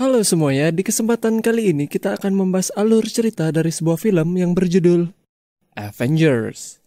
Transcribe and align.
Halo 0.00 0.24
semuanya, 0.24 0.72
di 0.72 0.80
kesempatan 0.80 1.44
kali 1.44 1.76
ini 1.76 1.84
kita 1.84 2.16
akan 2.16 2.32
membahas 2.32 2.72
alur 2.72 3.04
cerita 3.04 3.52
dari 3.52 3.68
sebuah 3.68 4.00
film 4.00 4.32
yang 4.32 4.56
berjudul 4.56 5.12
Avengers. 5.76 6.80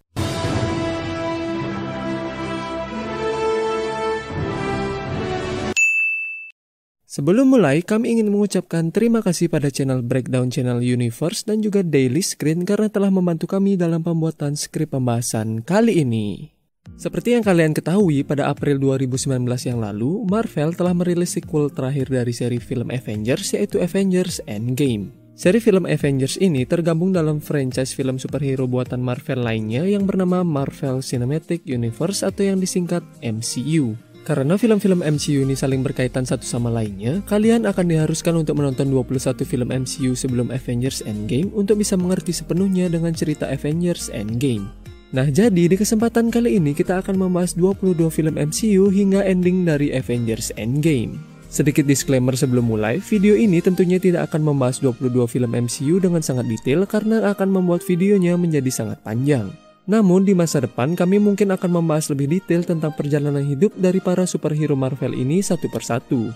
Sebelum 7.05 7.53
mulai, 7.53 7.85
kami 7.85 8.17
ingin 8.17 8.33
mengucapkan 8.33 8.89
terima 8.89 9.21
kasih 9.21 9.45
pada 9.45 9.69
channel 9.69 10.01
Breakdown 10.01 10.49
Channel 10.49 10.81
Universe 10.81 11.45
dan 11.45 11.61
juga 11.61 11.85
Daily 11.85 12.25
Screen 12.25 12.65
karena 12.65 12.89
telah 12.89 13.13
membantu 13.13 13.45
kami 13.45 13.77
dalam 13.77 14.01
pembuatan 14.01 14.57
skrip 14.57 14.89
pembahasan 14.89 15.61
kali 15.61 16.01
ini. 16.01 16.52
Seperti 16.93 17.35
yang 17.35 17.43
kalian 17.43 17.75
ketahui, 17.75 18.23
pada 18.23 18.47
April 18.47 18.79
2019 18.79 19.43
yang 19.67 19.79
lalu, 19.83 20.23
Marvel 20.29 20.71
telah 20.71 20.95
merilis 20.95 21.35
sequel 21.35 21.67
terakhir 21.67 22.07
dari 22.07 22.31
seri 22.31 22.59
film 22.61 22.93
Avengers 22.93 23.55
yaitu 23.55 23.81
Avengers 23.83 24.39
Endgame. 24.47 25.11
Seri 25.33 25.57
film 25.57 25.89
Avengers 25.89 26.37
ini 26.37 26.61
tergabung 26.61 27.09
dalam 27.09 27.41
franchise 27.41 27.97
film 27.97 28.21
superhero 28.21 28.69
buatan 28.69 29.01
Marvel 29.01 29.41
lainnya 29.41 29.81
yang 29.81 30.05
bernama 30.05 30.45
Marvel 30.45 31.01
Cinematic 31.01 31.65
Universe 31.65 32.21
atau 32.21 32.45
yang 32.45 32.61
disingkat 32.61 33.01
MCU. 33.25 33.97
Karena 34.23 34.55
film-film 34.55 35.03
MCU 35.03 35.43
ini 35.43 35.51
saling 35.51 35.83
berkaitan 35.83 36.23
satu 36.23 36.47
sama 36.47 36.71
lainnya, 36.71 37.19
kalian 37.27 37.67
akan 37.67 37.85
diharuskan 37.91 38.39
untuk 38.39 38.55
menonton 38.55 38.87
21 38.87 39.43
film 39.43 39.67
MCU 39.73 40.15
sebelum 40.15 40.47
Avengers 40.47 41.03
Endgame 41.03 41.51
untuk 41.51 41.81
bisa 41.81 41.99
mengerti 41.99 42.31
sepenuhnya 42.31 42.87
dengan 42.87 43.11
cerita 43.11 43.51
Avengers 43.51 44.07
Endgame. 44.13 44.82
Nah 45.13 45.29
jadi 45.29 45.69
di 45.69 45.77
kesempatan 45.77 46.33
kali 46.33 46.57
ini 46.57 46.73
kita 46.73 46.97
akan 46.97 47.21
membahas 47.21 47.53
22 47.53 48.09
film 48.09 48.33
MCU 48.33 48.89
hingga 48.89 49.21
ending 49.21 49.61
dari 49.61 49.93
Avengers 49.93 50.49
Endgame. 50.57 51.21
Sedikit 51.53 51.85
disclaimer 51.85 52.33
sebelum 52.33 52.65
mulai, 52.65 52.97
video 52.97 53.37
ini 53.37 53.61
tentunya 53.61 54.01
tidak 54.01 54.33
akan 54.33 54.41
membahas 54.41 54.81
22 54.81 55.13
film 55.29 55.53
MCU 55.53 56.01
dengan 56.01 56.25
sangat 56.25 56.49
detail 56.49 56.89
karena 56.89 57.29
akan 57.29 57.45
membuat 57.45 57.85
videonya 57.85 58.33
menjadi 58.41 58.73
sangat 58.73 59.05
panjang. 59.05 59.53
Namun 59.85 60.25
di 60.25 60.33
masa 60.33 60.65
depan 60.65 60.97
kami 60.97 61.21
mungkin 61.21 61.53
akan 61.53 61.69
membahas 61.77 62.09
lebih 62.09 62.33
detail 62.33 62.65
tentang 62.65 62.97
perjalanan 62.97 63.45
hidup 63.45 63.69
dari 63.77 64.01
para 64.01 64.25
superhero 64.25 64.73
Marvel 64.73 65.13
ini 65.13 65.45
satu 65.45 65.69
persatu. 65.69 66.33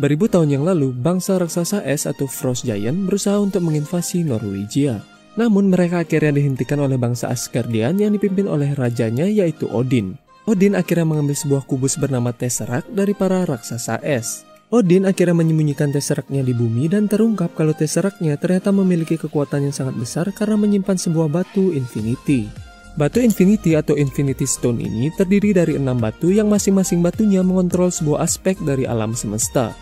Beribu 0.00 0.32
tahun 0.32 0.48
yang 0.48 0.64
lalu, 0.64 0.96
bangsa 0.96 1.36
raksasa 1.36 1.84
es 1.84 2.08
atau 2.08 2.24
Frost 2.24 2.64
Giant 2.64 3.04
berusaha 3.04 3.36
untuk 3.36 3.60
menginvasi 3.68 4.24
Norwegia. 4.24 5.11
Namun 5.32 5.72
mereka 5.72 6.04
akhirnya 6.04 6.36
dihentikan 6.36 6.76
oleh 6.80 7.00
bangsa 7.00 7.32
Asgardian 7.32 7.96
yang 7.96 8.12
dipimpin 8.12 8.44
oleh 8.44 8.76
rajanya 8.76 9.24
yaitu 9.24 9.64
Odin. 9.72 10.20
Odin 10.44 10.74
akhirnya 10.74 11.06
mengambil 11.06 11.38
sebuah 11.38 11.64
kubus 11.64 11.96
bernama 11.96 12.34
Tesseract 12.34 12.90
dari 12.92 13.14
para 13.16 13.46
raksasa 13.46 14.02
es. 14.02 14.44
Odin 14.72 15.04
akhirnya 15.04 15.36
menyembunyikan 15.36 15.92
Tesseractnya 15.92 16.40
di 16.40 16.56
bumi 16.56 16.88
dan 16.88 17.04
terungkap 17.04 17.52
kalau 17.52 17.76
Tesseractnya 17.76 18.40
ternyata 18.40 18.72
memiliki 18.72 19.20
kekuatan 19.20 19.68
yang 19.68 19.74
sangat 19.76 19.96
besar 20.00 20.32
karena 20.32 20.56
menyimpan 20.56 20.96
sebuah 20.96 21.28
batu 21.28 21.76
Infinity. 21.76 22.48
Batu 22.92 23.24
Infinity 23.24 23.72
atau 23.72 23.96
Infinity 23.96 24.44
Stone 24.44 24.76
ini 24.80 25.08
terdiri 25.16 25.56
dari 25.56 25.80
enam 25.80 25.96
batu 25.96 26.28
yang 26.28 26.52
masing-masing 26.52 27.00
batunya 27.00 27.40
mengontrol 27.40 27.88
sebuah 27.88 28.24
aspek 28.24 28.60
dari 28.60 28.84
alam 28.84 29.16
semesta. 29.16 29.72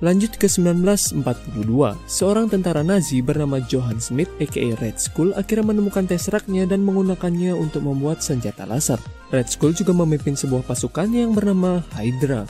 Lanjut 0.00 0.32
ke 0.40 0.48
1942, 0.48 1.20
seorang 2.08 2.48
tentara 2.48 2.80
Nazi 2.80 3.20
bernama 3.20 3.60
Johann 3.60 4.00
Smith 4.00 4.32
aka 4.40 4.72
Red 4.80 4.96
Skull 4.96 5.36
akhirnya 5.36 5.76
menemukan 5.76 6.08
Tesseractnya 6.08 6.64
dan 6.64 6.80
menggunakannya 6.88 7.52
untuk 7.52 7.84
membuat 7.84 8.24
senjata 8.24 8.64
laser. 8.64 8.96
Red 9.28 9.52
Skull 9.52 9.76
juga 9.76 9.92
memimpin 9.92 10.32
sebuah 10.32 10.64
pasukan 10.64 11.04
yang 11.12 11.36
bernama 11.36 11.84
Hydra. 11.92 12.48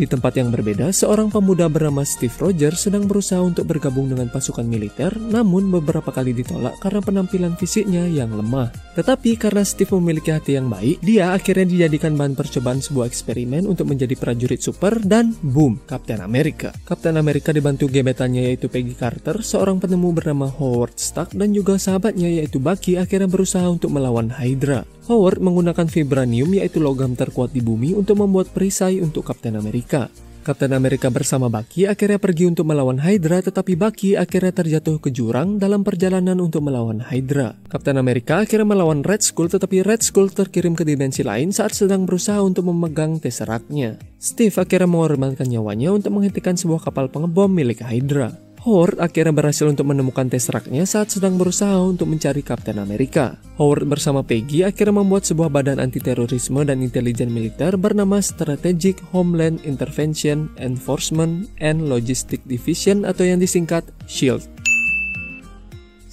Di 0.00 0.08
tempat 0.08 0.32
yang 0.32 0.48
berbeda, 0.48 0.96
seorang 0.96 1.28
pemuda 1.28 1.68
bernama 1.68 2.00
Steve 2.08 2.32
Rogers 2.40 2.88
sedang 2.88 3.04
berusaha 3.04 3.36
untuk 3.44 3.68
bergabung 3.68 4.08
dengan 4.08 4.32
pasukan 4.32 4.64
militer, 4.64 5.12
namun 5.20 5.68
beberapa 5.68 6.08
kali 6.08 6.32
ditolak 6.32 6.80
karena 6.80 7.04
penampilan 7.04 7.52
fisiknya 7.60 8.08
yang 8.08 8.32
lemah. 8.32 8.72
Tetapi 8.96 9.36
karena 9.36 9.60
Steve 9.60 9.92
memiliki 10.00 10.32
hati 10.32 10.56
yang 10.56 10.72
baik, 10.72 11.04
dia 11.04 11.36
akhirnya 11.36 11.68
dijadikan 11.68 12.16
bahan 12.16 12.32
percobaan 12.32 12.80
sebuah 12.80 13.12
eksperimen 13.12 13.68
untuk 13.68 13.92
menjadi 13.92 14.16
prajurit 14.16 14.64
super 14.64 14.96
dan 15.04 15.36
boom, 15.44 15.76
Captain 15.84 16.24
America. 16.24 16.72
Captain 16.88 17.20
America 17.20 17.52
dibantu 17.52 17.84
gebetannya 17.92 18.48
yaitu 18.48 18.72
Peggy 18.72 18.96
Carter, 18.96 19.44
seorang 19.44 19.84
penemu 19.84 20.16
bernama 20.16 20.48
Howard 20.48 20.96
Stark 20.96 21.36
dan 21.36 21.52
juga 21.52 21.76
sahabatnya 21.76 22.40
yaitu 22.40 22.56
Bucky 22.56 22.96
akhirnya 22.96 23.28
berusaha 23.28 23.68
untuk 23.68 23.92
melawan 23.92 24.32
Hydra. 24.32 24.88
Howard 25.08 25.40
menggunakan 25.40 25.88
vibranium 25.88 26.50
yaitu 26.52 26.82
logam 26.82 27.16
terkuat 27.16 27.54
di 27.54 27.64
bumi 27.64 27.96
untuk 27.96 28.20
membuat 28.20 28.52
perisai 28.52 29.00
untuk 29.00 29.24
Captain 29.24 29.56
America. 29.56 30.12
Captain 30.40 30.72
America 30.72 31.12
bersama 31.12 31.52
Bucky 31.52 31.84
akhirnya 31.84 32.16
pergi 32.16 32.48
untuk 32.48 32.64
melawan 32.64 32.96
Hydra 32.96 33.44
tetapi 33.44 33.76
Bucky 33.76 34.16
akhirnya 34.16 34.56
terjatuh 34.56 34.96
ke 34.96 35.12
jurang 35.12 35.60
dalam 35.60 35.84
perjalanan 35.84 36.40
untuk 36.40 36.64
melawan 36.64 37.04
Hydra. 37.04 37.60
Captain 37.68 38.00
America 38.00 38.40
akhirnya 38.40 38.64
melawan 38.64 39.04
Red 39.04 39.20
Skull 39.20 39.52
tetapi 39.52 39.84
Red 39.84 40.00
Skull 40.00 40.32
terkirim 40.32 40.72
ke 40.72 40.88
dimensi 40.88 41.20
lain 41.20 41.52
saat 41.52 41.76
sedang 41.76 42.08
berusaha 42.08 42.40
untuk 42.40 42.72
memegang 42.72 43.20
Tesseractnya. 43.20 44.00
Steve 44.16 44.56
akhirnya 44.56 44.88
mengorbankan 44.88 45.44
nyawanya 45.44 45.92
untuk 45.92 46.16
menghentikan 46.16 46.56
sebuah 46.56 46.88
kapal 46.88 47.12
pengebom 47.12 47.52
milik 47.52 47.84
Hydra. 47.84 48.49
Howard 48.60 49.00
akhirnya 49.00 49.32
berhasil 49.32 49.64
untuk 49.64 49.88
menemukan 49.88 50.28
Tesseractnya 50.28 50.84
saat 50.84 51.08
sedang 51.08 51.40
berusaha 51.40 51.80
untuk 51.80 52.12
mencari 52.12 52.44
Captain 52.44 52.76
America. 52.76 53.40
Howard 53.56 53.88
bersama 53.88 54.20
Peggy 54.20 54.68
akhirnya 54.68 55.00
membuat 55.00 55.24
sebuah 55.24 55.48
badan 55.48 55.80
anti-terorisme 55.80 56.60
dan 56.68 56.84
intelijen 56.84 57.32
militer 57.32 57.80
bernama 57.80 58.20
Strategic 58.20 59.00
Homeland 59.16 59.64
Intervention 59.64 60.52
Enforcement 60.60 61.48
and 61.64 61.88
Logistic 61.88 62.44
Division 62.44 63.08
atau 63.08 63.24
yang 63.24 63.40
disingkat 63.40 63.80
SHIELD. 64.04 64.44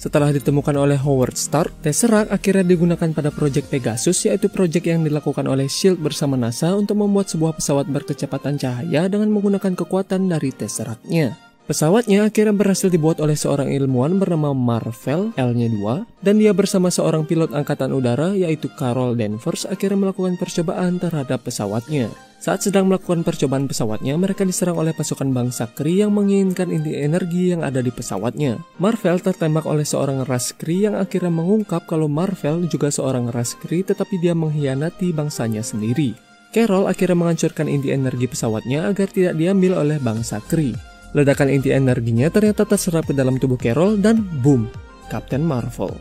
Setelah 0.00 0.32
ditemukan 0.32 0.72
oleh 0.72 0.96
Howard 0.96 1.36
Stark, 1.36 1.84
Tesseract 1.84 2.32
akhirnya 2.32 2.64
digunakan 2.64 3.12
pada 3.12 3.28
proyek 3.28 3.68
Pegasus 3.68 4.24
yaitu 4.24 4.48
proyek 4.48 4.88
yang 4.88 5.04
dilakukan 5.04 5.44
oleh 5.44 5.68
SHIELD 5.68 6.00
bersama 6.00 6.40
NASA 6.40 6.72
untuk 6.72 6.96
membuat 6.96 7.28
sebuah 7.28 7.60
pesawat 7.60 7.92
berkecepatan 7.92 8.56
cahaya 8.56 9.04
dengan 9.04 9.28
menggunakan 9.36 9.76
kekuatan 9.76 10.32
dari 10.32 10.48
Tesseractnya. 10.48 11.47
Pesawatnya 11.68 12.24
akhirnya 12.24 12.56
berhasil 12.56 12.88
dibuat 12.88 13.20
oleh 13.20 13.36
seorang 13.36 13.68
ilmuwan 13.68 14.16
bernama 14.16 14.56
Marvel 14.56 15.36
L-nya 15.36 15.68
2 15.68 16.24
dan 16.24 16.40
dia 16.40 16.56
bersama 16.56 16.88
seorang 16.88 17.28
pilot 17.28 17.52
angkatan 17.52 17.92
udara 17.92 18.32
yaitu 18.32 18.72
Carol 18.80 19.12
Danvers 19.12 19.68
akhirnya 19.68 20.08
melakukan 20.08 20.40
percobaan 20.40 20.96
terhadap 20.96 21.44
pesawatnya. 21.44 22.08
Saat 22.40 22.64
sedang 22.64 22.88
melakukan 22.88 23.20
percobaan 23.20 23.68
pesawatnya, 23.68 24.16
mereka 24.16 24.48
diserang 24.48 24.80
oleh 24.80 24.96
pasukan 24.96 25.28
bangsa 25.28 25.68
Kree 25.76 26.00
yang 26.00 26.16
menginginkan 26.16 26.72
inti 26.72 26.96
energi 26.96 27.52
yang 27.52 27.60
ada 27.60 27.84
di 27.84 27.92
pesawatnya. 27.92 28.64
Marvel 28.80 29.20
tertembak 29.20 29.68
oleh 29.68 29.84
seorang 29.84 30.24
ras 30.24 30.56
Kree 30.56 30.88
yang 30.88 30.96
akhirnya 30.96 31.28
mengungkap 31.28 31.84
kalau 31.84 32.08
Marvel 32.08 32.64
juga 32.64 32.88
seorang 32.88 33.28
ras 33.28 33.52
Kree 33.52 33.84
tetapi 33.84 34.16
dia 34.24 34.32
mengkhianati 34.32 35.12
bangsanya 35.12 35.60
sendiri. 35.60 36.16
Carol 36.48 36.88
akhirnya 36.88 37.12
menghancurkan 37.12 37.68
inti 37.68 37.92
energi 37.92 38.24
pesawatnya 38.24 38.88
agar 38.88 39.12
tidak 39.12 39.36
diambil 39.36 39.84
oleh 39.84 40.00
bangsa 40.00 40.40
Kree. 40.48 40.87
Ledakan 41.16 41.48
inti 41.48 41.72
energinya 41.72 42.28
ternyata 42.28 42.68
terserap 42.68 43.08
ke 43.08 43.16
dalam 43.16 43.40
tubuh 43.40 43.56
Carol 43.56 43.96
dan 43.96 44.20
boom, 44.44 44.68
Captain 45.08 45.40
Marvel. 45.40 45.96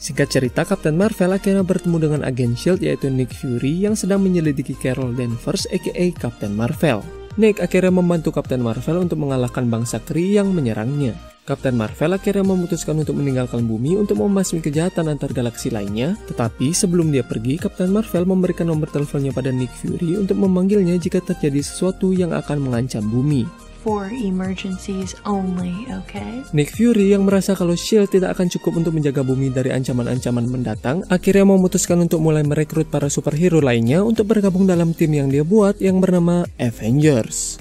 Singkat 0.00 0.28
cerita, 0.32 0.66
Captain 0.66 0.96
Marvel 0.96 1.36
akhirnya 1.36 1.62
bertemu 1.62 1.96
dengan 2.00 2.20
agen 2.26 2.56
SHIELD 2.58 2.82
yaitu 2.82 3.12
Nick 3.12 3.30
Fury 3.36 3.84
yang 3.84 3.94
sedang 3.94 4.24
menyelidiki 4.24 4.74
Carol 4.74 5.14
Danvers 5.14 5.70
aka 5.70 6.06
Captain 6.18 6.56
Marvel. 6.56 7.04
Nick 7.38 7.62
akhirnya 7.62 7.94
membantu 7.94 8.34
Captain 8.34 8.58
Marvel 8.58 9.06
untuk 9.06 9.22
mengalahkan 9.22 9.70
bangsa 9.70 10.02
Kree 10.02 10.34
yang 10.34 10.50
menyerangnya. 10.50 11.14
Captain 11.46 11.78
Marvel 11.78 12.16
akhirnya 12.16 12.42
memutuskan 12.42 12.98
untuk 12.98 13.14
meninggalkan 13.20 13.62
bumi 13.68 13.94
untuk 14.00 14.18
membasmi 14.18 14.58
kejahatan 14.64 15.14
antar 15.14 15.30
galaksi 15.30 15.70
lainnya, 15.70 16.18
tetapi 16.26 16.74
sebelum 16.74 17.14
dia 17.14 17.22
pergi, 17.22 17.60
Captain 17.60 17.92
Marvel 17.92 18.26
memberikan 18.26 18.66
nomor 18.66 18.90
teleponnya 18.90 19.30
pada 19.30 19.54
Nick 19.54 19.70
Fury 19.78 20.18
untuk 20.18 20.42
memanggilnya 20.42 20.98
jika 20.98 21.22
terjadi 21.22 21.62
sesuatu 21.62 22.10
yang 22.10 22.34
akan 22.34 22.58
mengancam 22.66 23.06
bumi 23.06 23.69
for 23.80 24.12
emergencies 24.12 25.16
only, 25.24 25.72
okay? 25.88 26.44
Nick 26.52 26.76
Fury 26.76 27.16
yang 27.16 27.24
merasa 27.24 27.56
kalau 27.56 27.72
SHIELD 27.72 28.20
tidak 28.20 28.36
akan 28.36 28.52
cukup 28.52 28.84
untuk 28.84 28.92
menjaga 28.92 29.24
bumi 29.24 29.48
dari 29.48 29.72
ancaman-ancaman 29.72 30.46
mendatang, 30.46 31.00
akhirnya 31.08 31.48
memutuskan 31.48 32.04
untuk 32.04 32.20
mulai 32.20 32.44
merekrut 32.44 32.92
para 32.92 33.08
superhero 33.08 33.64
lainnya 33.64 34.04
untuk 34.04 34.28
bergabung 34.28 34.68
dalam 34.68 34.92
tim 34.92 35.16
yang 35.16 35.32
dia 35.32 35.42
buat 35.42 35.80
yang 35.80 35.98
bernama 35.98 36.44
Avengers. 36.60 37.56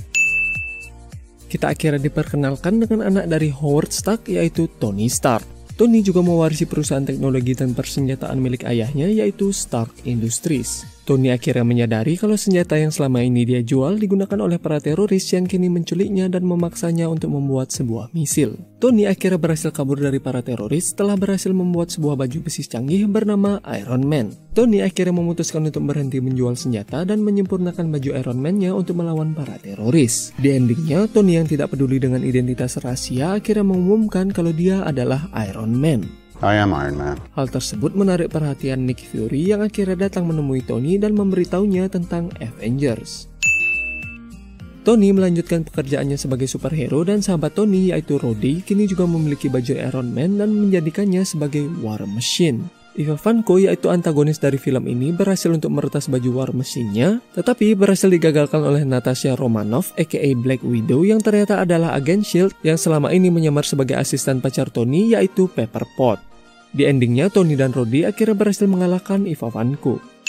Kita 1.49 1.73
akhirnya 1.73 1.97
diperkenalkan 1.97 2.77
dengan 2.77 3.09
anak 3.09 3.25
dari 3.25 3.49
Howard 3.49 3.89
Stark 3.89 4.29
yaitu 4.29 4.69
Tony 4.77 5.09
Stark. 5.09 5.41
Tony 5.73 6.03
juga 6.03 6.19
mewarisi 6.19 6.67
perusahaan 6.67 7.07
teknologi 7.07 7.55
dan 7.55 7.71
persenjataan 7.71 8.37
milik 8.37 8.67
ayahnya 8.67 9.07
yaitu 9.09 9.49
Stark 9.55 10.05
Industries. 10.05 10.98
Tony 11.09 11.33
akhirnya 11.33 11.65
menyadari 11.65 12.21
kalau 12.21 12.37
senjata 12.37 12.77
yang 12.77 12.93
selama 12.93 13.25
ini 13.25 13.41
dia 13.41 13.65
jual 13.65 13.97
digunakan 13.97 14.37
oleh 14.45 14.61
para 14.61 14.77
teroris 14.77 15.25
yang 15.33 15.49
kini 15.49 15.65
menculiknya 15.65 16.29
dan 16.29 16.45
memaksanya 16.45 17.09
untuk 17.09 17.33
membuat 17.33 17.73
sebuah 17.73 18.13
misil. 18.13 18.61
Tony 18.77 19.09
akhirnya 19.09 19.41
berhasil 19.41 19.73
kabur 19.73 19.97
dari 19.97 20.21
para 20.21 20.45
teroris 20.45 20.93
setelah 20.93 21.17
berhasil 21.17 21.49
membuat 21.49 21.89
sebuah 21.89 22.13
baju 22.13 22.45
besi 22.45 22.61
canggih 22.61 23.09
bernama 23.09 23.57
Iron 23.81 24.05
Man. 24.05 24.37
Tony 24.53 24.85
akhirnya 24.85 25.17
memutuskan 25.17 25.65
untuk 25.65 25.81
berhenti 25.89 26.21
menjual 26.21 26.53
senjata 26.53 27.01
dan 27.01 27.25
menyempurnakan 27.25 27.89
baju 27.89 28.09
Iron 28.13 28.37
Man-nya 28.37 28.77
untuk 28.77 29.01
melawan 29.01 29.33
para 29.33 29.57
teroris. 29.57 30.29
Di 30.37 30.53
endingnya, 30.53 31.09
Tony 31.09 31.41
yang 31.41 31.49
tidak 31.49 31.73
peduli 31.73 31.97
dengan 31.97 32.21
identitas 32.21 32.77
rahasia 32.77 33.33
akhirnya 33.41 33.65
mengumumkan 33.65 34.29
kalau 34.29 34.53
dia 34.53 34.85
adalah 34.85 35.25
Iron 35.49 35.73
Man. 35.73 36.28
I 36.39 36.55
am 36.55 36.71
Iron 36.71 36.95
Man. 36.95 37.19
Hal 37.35 37.51
tersebut 37.51 37.91
menarik 37.99 38.31
perhatian 38.31 38.87
Nick 38.87 39.03
Fury 39.03 39.51
yang 39.51 39.59
akhirnya 39.59 40.07
datang 40.07 40.23
menemui 40.23 40.63
Tony 40.63 40.95
dan 40.95 41.11
memberitahunya 41.11 41.91
tentang 41.91 42.31
Avengers. 42.39 43.27
Tony 44.87 45.11
melanjutkan 45.11 45.67
pekerjaannya 45.67 46.15
sebagai 46.15 46.47
superhero 46.47 47.03
dan 47.03 47.19
sahabat 47.19 47.59
Tony 47.59 47.91
yaitu 47.91 48.15
Rhodey 48.15 48.63
kini 48.63 48.87
juga 48.87 49.03
memiliki 49.03 49.51
baju 49.51 49.75
Iron 49.75 50.15
Man 50.15 50.39
dan 50.39 50.55
menjadikannya 50.55 51.27
sebagai 51.27 51.67
War 51.83 52.07
Machine. 52.07 52.71
Iva 52.95 53.19
Vanko 53.19 53.59
yaitu 53.59 53.91
antagonis 53.91 54.39
dari 54.39 54.55
film 54.55 54.87
ini 54.87 55.11
berhasil 55.11 55.51
untuk 55.51 55.75
meretas 55.75 56.07
baju 56.07 56.29
War 56.39 56.51
Machine-nya, 56.55 57.19
tetapi 57.35 57.75
berhasil 57.75 58.07
digagalkan 58.07 58.63
oleh 58.63 58.87
Natasha 58.87 59.35
Romanoff 59.35 59.91
aka 59.99 60.31
Black 60.39 60.63
Widow 60.63 61.03
yang 61.03 61.19
ternyata 61.19 61.67
adalah 61.67 61.95
agen 61.99 62.23
SHIELD 62.23 62.55
yang 62.63 62.79
selama 62.79 63.11
ini 63.11 63.27
menyamar 63.27 63.67
sebagai 63.67 63.99
asisten 63.99 64.39
pacar 64.39 64.71
Tony 64.71 65.11
yaitu 65.11 65.51
Pepper 65.51 65.83
Pot. 65.99 66.28
Di 66.69 66.85
endingnya, 66.85 67.33
Tony 67.33 67.57
dan 67.57 67.73
Rodi 67.73 68.05
akhirnya 68.05 68.37
berhasil 68.37 68.69
mengalahkan 68.69 69.25
Iva 69.25 69.49
Vanko. 69.49 70.19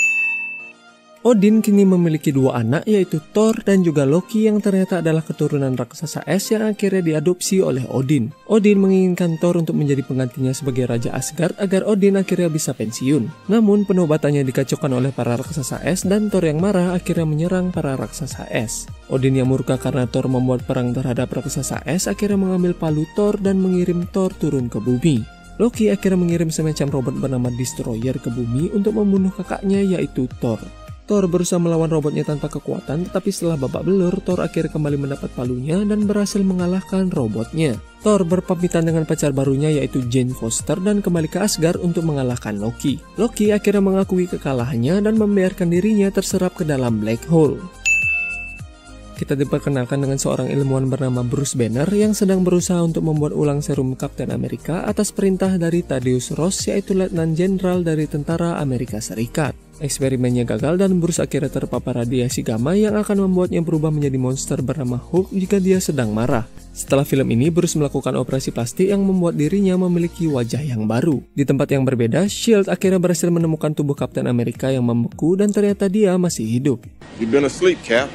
Odin 1.20 1.60
kini 1.60 1.84
memiliki 1.84 2.32
dua 2.32 2.64
anak 2.64 2.88
yaitu 2.88 3.20
Thor 3.20 3.52
dan 3.60 3.84
juga 3.84 4.08
Loki 4.08 4.48
yang 4.48 4.56
ternyata 4.56 5.04
adalah 5.04 5.20
keturunan 5.20 5.76
raksasa 5.76 6.24
es 6.24 6.48
yang 6.48 6.64
akhirnya 6.64 7.04
diadopsi 7.04 7.60
oleh 7.60 7.84
Odin. 7.92 8.32
Odin 8.48 8.80
menginginkan 8.80 9.36
Thor 9.36 9.60
untuk 9.60 9.76
menjadi 9.76 10.00
penggantinya 10.00 10.56
sebagai 10.56 10.88
Raja 10.88 11.12
Asgard 11.12 11.60
agar 11.60 11.84
Odin 11.84 12.16
akhirnya 12.16 12.48
bisa 12.48 12.72
pensiun. 12.72 13.52
Namun 13.52 13.84
penobatannya 13.84 14.48
dikacaukan 14.48 14.96
oleh 14.96 15.12
para 15.12 15.36
raksasa 15.36 15.84
es 15.84 16.08
dan 16.08 16.32
Thor 16.32 16.40
yang 16.40 16.56
marah 16.56 16.96
akhirnya 16.96 17.28
menyerang 17.28 17.68
para 17.68 18.00
raksasa 18.00 18.48
es. 18.48 18.88
Odin 19.12 19.36
yang 19.36 19.52
murka 19.52 19.76
karena 19.76 20.08
Thor 20.08 20.24
membuat 20.24 20.64
perang 20.64 20.96
terhadap 20.96 21.28
raksasa 21.36 21.84
es 21.84 22.08
akhirnya 22.08 22.40
mengambil 22.40 22.72
palu 22.72 23.04
Thor 23.12 23.36
dan 23.36 23.60
mengirim 23.60 24.08
Thor 24.08 24.32
turun 24.32 24.72
ke 24.72 24.80
bumi. 24.80 25.39
Loki 25.60 25.92
akhirnya 25.92 26.16
mengirim 26.16 26.48
semacam 26.48 26.88
robot 26.88 27.14
bernama 27.20 27.52
Destroyer 27.52 28.16
ke 28.16 28.32
bumi 28.32 28.72
untuk 28.72 28.96
membunuh 28.96 29.28
kakaknya 29.28 29.84
yaitu 29.84 30.24
Thor. 30.40 30.56
Thor 31.04 31.28
berusaha 31.28 31.60
melawan 31.60 31.92
robotnya 31.92 32.24
tanpa 32.24 32.48
kekuatan, 32.48 33.04
tetapi 33.10 33.28
setelah 33.28 33.60
babak 33.60 33.84
belur, 33.84 34.14
Thor 34.24 34.40
akhirnya 34.40 34.72
kembali 34.72 34.96
mendapat 34.96 35.28
palunya 35.36 35.82
dan 35.84 36.08
berhasil 36.08 36.40
mengalahkan 36.40 37.12
robotnya. 37.12 37.76
Thor 38.00 38.24
berpamitan 38.24 38.88
dengan 38.88 39.04
pacar 39.04 39.36
barunya 39.36 39.68
yaitu 39.68 40.00
Jane 40.08 40.32
Foster 40.32 40.80
dan 40.80 41.04
kembali 41.04 41.28
ke 41.28 41.44
Asgard 41.44 41.76
untuk 41.84 42.08
mengalahkan 42.08 42.56
Loki. 42.56 42.96
Loki 43.20 43.52
akhirnya 43.52 43.84
mengakui 43.84 44.30
kekalahannya 44.32 45.04
dan 45.04 45.18
membiarkan 45.20 45.68
dirinya 45.68 46.08
terserap 46.08 46.56
ke 46.56 46.64
dalam 46.64 47.04
black 47.04 47.20
hole 47.28 47.60
kita 49.20 49.36
diperkenalkan 49.36 50.00
dengan 50.00 50.16
seorang 50.16 50.48
ilmuwan 50.48 50.88
bernama 50.88 51.20
Bruce 51.20 51.52
Banner 51.52 51.84
yang 51.92 52.16
sedang 52.16 52.40
berusaha 52.40 52.80
untuk 52.80 53.04
membuat 53.04 53.36
ulang 53.36 53.60
serum 53.60 53.92
Captain 53.92 54.32
America 54.32 54.80
atas 54.88 55.12
perintah 55.12 55.60
dari 55.60 55.84
Thaddeus 55.84 56.32
Ross 56.40 56.64
yaitu 56.72 56.96
Letnan 56.96 57.36
Jenderal 57.36 57.84
dari 57.84 58.08
Tentara 58.08 58.56
Amerika 58.56 58.96
Serikat. 59.04 59.52
Eksperimennya 59.84 60.48
gagal 60.48 60.80
dan 60.80 61.04
Bruce 61.04 61.20
akhirnya 61.20 61.52
terpapar 61.52 62.00
radiasi 62.00 62.40
gamma 62.40 62.72
yang 62.72 62.96
akan 62.96 63.28
membuatnya 63.28 63.60
berubah 63.60 63.92
menjadi 63.92 64.16
monster 64.16 64.64
bernama 64.64 64.96
Hulk 64.96 65.36
jika 65.36 65.60
dia 65.60 65.84
sedang 65.84 66.16
marah. 66.16 66.48
Setelah 66.72 67.04
film 67.04 67.28
ini, 67.28 67.52
Bruce 67.52 67.76
melakukan 67.76 68.16
operasi 68.16 68.56
plastik 68.56 68.88
yang 68.88 69.04
membuat 69.04 69.36
dirinya 69.36 69.76
memiliki 69.76 70.28
wajah 70.28 70.64
yang 70.64 70.88
baru. 70.88 71.20
Di 71.36 71.44
tempat 71.44 71.76
yang 71.76 71.84
berbeda, 71.84 72.24
SHIELD 72.24 72.72
akhirnya 72.72 73.00
berhasil 73.00 73.28
menemukan 73.28 73.76
tubuh 73.76 73.96
Captain 73.96 74.24
America 74.28 74.68
yang 74.72 74.84
membeku 74.84 75.36
dan 75.36 75.52
ternyata 75.52 75.92
dia 75.92 76.16
masih 76.16 76.44
hidup. 76.48 76.84
You've 77.20 77.32
been 77.32 77.44
asleep, 77.44 77.80
Cap. 77.84 78.08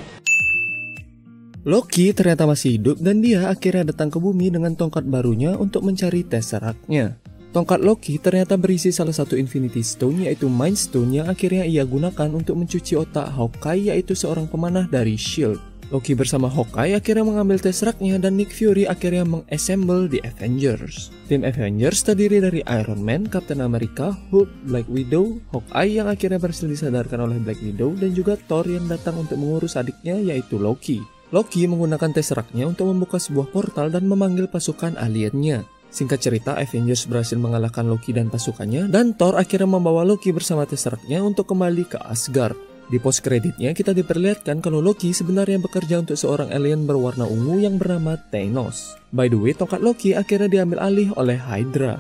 Loki 1.66 2.14
ternyata 2.14 2.46
masih 2.46 2.78
hidup 2.78 3.02
dan 3.02 3.26
dia 3.26 3.50
akhirnya 3.50 3.90
datang 3.90 4.14
ke 4.14 4.22
bumi 4.22 4.54
dengan 4.54 4.78
tongkat 4.78 5.02
barunya 5.10 5.58
untuk 5.58 5.82
mencari 5.82 6.22
Tesseractnya. 6.22 7.18
Tongkat 7.58 7.82
Loki 7.82 8.22
ternyata 8.22 8.54
berisi 8.54 8.94
salah 8.94 9.18
satu 9.18 9.34
Infinity 9.34 9.82
Stone 9.82 10.30
yaitu 10.30 10.46
Mind 10.46 10.78
Stone 10.78 11.10
yang 11.10 11.26
akhirnya 11.26 11.66
ia 11.66 11.82
gunakan 11.82 12.30
untuk 12.38 12.62
mencuci 12.62 12.94
otak 13.02 13.34
Hawkeye 13.34 13.90
yaitu 13.90 14.14
seorang 14.14 14.46
pemanah 14.46 14.86
dari 14.86 15.18
S.H.I.E.L.D. 15.18 15.90
Loki 15.90 16.14
bersama 16.14 16.54
Hawkeye 16.54 17.02
akhirnya 17.02 17.26
mengambil 17.26 17.58
Tesseractnya 17.58 18.22
dan 18.22 18.38
Nick 18.38 18.54
Fury 18.54 18.86
akhirnya 18.86 19.26
mengassemble 19.26 20.06
The 20.06 20.22
Avengers. 20.22 21.10
Tim 21.26 21.42
Avengers 21.42 22.06
terdiri 22.06 22.46
dari 22.46 22.62
Iron 22.70 23.02
Man, 23.02 23.26
Captain 23.26 23.66
America, 23.66 24.14
Hulk, 24.30 24.70
Black 24.70 24.86
Widow, 24.86 25.42
Hawkeye 25.50 25.98
yang 25.98 26.14
akhirnya 26.14 26.38
berhasil 26.38 26.70
disadarkan 26.70 27.26
oleh 27.26 27.42
Black 27.42 27.58
Widow 27.66 27.98
dan 27.98 28.14
juga 28.14 28.38
Thor 28.38 28.70
yang 28.70 28.86
datang 28.86 29.18
untuk 29.18 29.42
mengurus 29.42 29.74
adiknya 29.74 30.22
yaitu 30.22 30.62
Loki. 30.62 31.15
Loki 31.34 31.66
menggunakan 31.66 32.14
Tesseractnya 32.14 32.70
untuk 32.70 32.92
membuka 32.94 33.18
sebuah 33.18 33.50
portal 33.50 33.90
dan 33.90 34.06
memanggil 34.06 34.46
pasukan 34.46 34.94
aliennya. 35.00 35.66
Singkat 35.90 36.20
cerita, 36.20 36.52
Avengers 36.60 37.08
berhasil 37.08 37.40
mengalahkan 37.40 37.88
Loki 37.88 38.12
dan 38.12 38.28
pasukannya, 38.28 38.92
dan 38.92 39.16
Thor 39.16 39.40
akhirnya 39.40 39.66
membawa 39.66 40.04
Loki 40.04 40.36
bersama 40.36 40.68
Tesseractnya 40.68 41.24
untuk 41.24 41.48
kembali 41.50 41.88
ke 41.88 41.98
Asgard. 42.04 42.60
Di 42.86 43.02
post 43.02 43.26
kreditnya 43.26 43.74
kita 43.74 43.98
diperlihatkan 43.98 44.62
kalau 44.62 44.78
Loki 44.78 45.10
sebenarnya 45.10 45.58
bekerja 45.58 46.06
untuk 46.06 46.22
seorang 46.22 46.54
alien 46.54 46.86
berwarna 46.86 47.26
ungu 47.26 47.58
yang 47.58 47.82
bernama 47.82 48.14
Thanos. 48.30 48.94
By 49.10 49.26
the 49.26 49.42
way, 49.42 49.58
tongkat 49.58 49.82
Loki 49.82 50.14
akhirnya 50.14 50.46
diambil 50.46 50.86
alih 50.86 51.10
oleh 51.18 51.34
Hydra. 51.34 51.98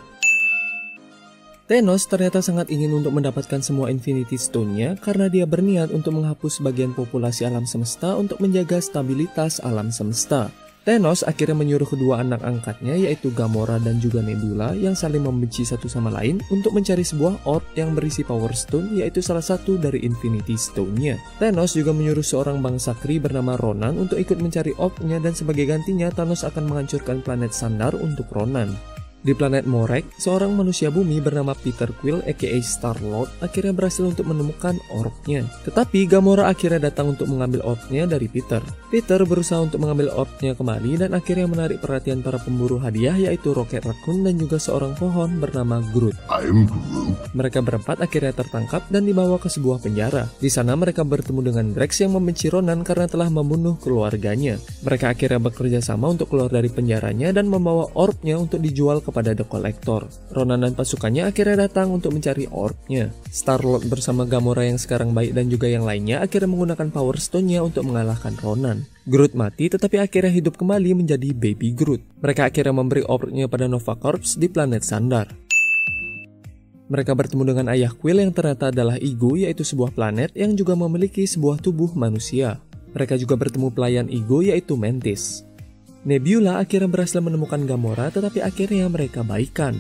Thanos 1.66 2.06
ternyata 2.06 2.46
sangat 2.46 2.70
ingin 2.70 2.94
untuk 2.94 3.18
mendapatkan 3.18 3.58
semua 3.58 3.90
Infinity 3.90 4.38
Stone-nya 4.38 5.02
karena 5.02 5.26
dia 5.34 5.50
berniat 5.50 5.90
untuk 5.90 6.14
menghapus 6.14 6.62
bagian 6.62 6.94
populasi 6.94 7.42
alam 7.42 7.66
semesta 7.66 8.14
untuk 8.14 8.38
menjaga 8.38 8.78
stabilitas 8.78 9.58
alam 9.66 9.90
semesta. 9.90 10.54
Thanos 10.86 11.26
akhirnya 11.26 11.58
menyuruh 11.58 11.90
kedua 11.90 12.22
anak 12.22 12.46
angkatnya 12.46 12.94
yaitu 12.94 13.34
Gamora 13.34 13.82
dan 13.82 13.98
juga 13.98 14.22
Nebula 14.22 14.78
yang 14.78 14.94
saling 14.94 15.26
membenci 15.26 15.66
satu 15.66 15.90
sama 15.90 16.14
lain 16.14 16.38
untuk 16.54 16.78
mencari 16.78 17.02
sebuah 17.02 17.50
orb 17.50 17.66
yang 17.74 17.98
berisi 17.98 18.22
Power 18.22 18.54
Stone 18.54 19.02
yaitu 19.02 19.26
salah 19.26 19.42
satu 19.42 19.82
dari 19.82 20.06
Infinity 20.06 20.54
Stone-nya. 20.54 21.18
Thanos 21.42 21.74
juga 21.74 21.98
menyuruh 21.98 22.22
seorang 22.22 22.62
bangsa 22.62 22.94
Kree 23.02 23.18
bernama 23.18 23.58
Ronan 23.58 23.98
untuk 23.98 24.22
ikut 24.22 24.38
mencari 24.38 24.78
orb-nya 24.78 25.18
dan 25.18 25.34
sebagai 25.34 25.66
gantinya 25.66 26.14
Thanos 26.14 26.46
akan 26.46 26.70
menghancurkan 26.70 27.26
planet 27.26 27.58
Sandar 27.58 27.98
untuk 27.98 28.30
Ronan. 28.30 28.95
Di 29.26 29.34
planet 29.34 29.66
Morek, 29.66 30.22
seorang 30.22 30.54
manusia 30.54 30.94
bumi 30.94 31.18
bernama 31.18 31.58
Peter 31.58 31.90
Quill 31.98 32.22
aka 32.30 32.62
Star-Lord 32.62 33.42
akhirnya 33.42 33.74
berhasil 33.74 34.06
untuk 34.06 34.30
menemukan 34.30 34.78
orbnya. 34.94 35.50
Tetapi 35.66 36.06
Gamora 36.06 36.46
akhirnya 36.46 36.94
datang 36.94 37.18
untuk 37.18 37.34
mengambil 37.34 37.66
orbnya 37.66 38.06
dari 38.06 38.30
Peter. 38.30 38.62
Peter 38.94 39.18
berusaha 39.26 39.66
untuk 39.66 39.82
mengambil 39.82 40.14
orbnya 40.14 40.54
kembali 40.54 41.02
dan 41.02 41.18
akhirnya 41.18 41.50
menarik 41.50 41.82
perhatian 41.82 42.22
para 42.22 42.38
pemburu 42.38 42.78
hadiah 42.78 43.18
yaitu 43.18 43.50
Rocket 43.50 43.82
Raccoon 43.90 44.30
dan 44.30 44.38
juga 44.38 44.62
seorang 44.62 44.94
pohon 44.94 45.42
bernama 45.42 45.82
Groot. 45.90 46.14
I'm 46.30 46.70
Groot. 46.70 47.18
Mereka 47.34 47.66
berempat 47.66 48.06
akhirnya 48.06 48.38
tertangkap 48.38 48.86
dan 48.94 49.10
dibawa 49.10 49.42
ke 49.42 49.50
sebuah 49.50 49.82
penjara. 49.82 50.30
Di 50.38 50.54
sana 50.54 50.78
mereka 50.78 51.02
bertemu 51.02 51.50
dengan 51.50 51.66
Drax 51.74 51.98
yang 52.06 52.14
membenci 52.14 52.46
Ronan 52.54 52.86
karena 52.86 53.10
telah 53.10 53.34
membunuh 53.34 53.74
keluarganya. 53.82 54.62
Mereka 54.86 55.18
akhirnya 55.18 55.42
bekerja 55.42 55.82
sama 55.82 56.14
untuk 56.14 56.30
keluar 56.30 56.54
dari 56.54 56.70
penjaranya 56.70 57.34
dan 57.34 57.50
membawa 57.50 57.90
orbnya 57.98 58.38
untuk 58.38 58.62
dijual 58.62 59.02
ke 59.02 59.15
kepada 59.16 59.32
The 59.32 59.48
Collector. 59.48 60.12
Ronan 60.36 60.68
dan 60.68 60.76
pasukannya 60.76 61.32
akhirnya 61.32 61.72
datang 61.72 61.96
untuk 61.96 62.12
mencari 62.12 62.52
orbnya. 62.52 63.16
Star-Lord 63.32 63.88
bersama 63.88 64.28
Gamora 64.28 64.68
yang 64.68 64.76
sekarang 64.76 65.16
baik 65.16 65.32
dan 65.32 65.48
juga 65.48 65.72
yang 65.72 65.88
lainnya 65.88 66.20
akhirnya 66.20 66.52
menggunakan 66.52 66.92
Power 66.92 67.16
Stone-nya 67.16 67.64
untuk 67.64 67.88
mengalahkan 67.88 68.36
Ronan. 68.36 68.84
Groot 69.08 69.32
mati 69.32 69.72
tetapi 69.72 70.04
akhirnya 70.04 70.36
hidup 70.36 70.60
kembali 70.60 70.92
menjadi 70.92 71.32
Baby 71.32 71.72
Groot. 71.72 72.04
Mereka 72.20 72.52
akhirnya 72.52 72.76
memberi 72.76 73.08
orbnya 73.08 73.48
pada 73.48 73.72
Nova 73.72 73.96
Corps 73.96 74.36
di 74.36 74.52
planet 74.52 74.84
Sandar. 74.84 75.32
Mereka 76.92 77.16
bertemu 77.16 77.56
dengan 77.56 77.72
ayah 77.72 77.90
Quill 77.96 78.20
yang 78.20 78.36
ternyata 78.36 78.70
adalah 78.70 79.00
Ego 79.00 79.40
yaitu 79.40 79.64
sebuah 79.64 79.96
planet 79.96 80.36
yang 80.36 80.54
juga 80.60 80.76
memiliki 80.76 81.24
sebuah 81.24 81.64
tubuh 81.64 81.96
manusia. 81.96 82.60
Mereka 82.92 83.16
juga 83.16 83.40
bertemu 83.40 83.72
pelayan 83.72 84.08
Ego 84.12 84.44
yaitu 84.44 84.76
Mantis. 84.76 85.45
Nebula 86.06 86.62
akhirnya 86.62 86.86
berhasil 86.86 87.18
menemukan 87.18 87.66
Gamora 87.66 88.14
tetapi 88.14 88.46
akhirnya 88.46 88.86
mereka 88.86 89.26
baikan. 89.26 89.74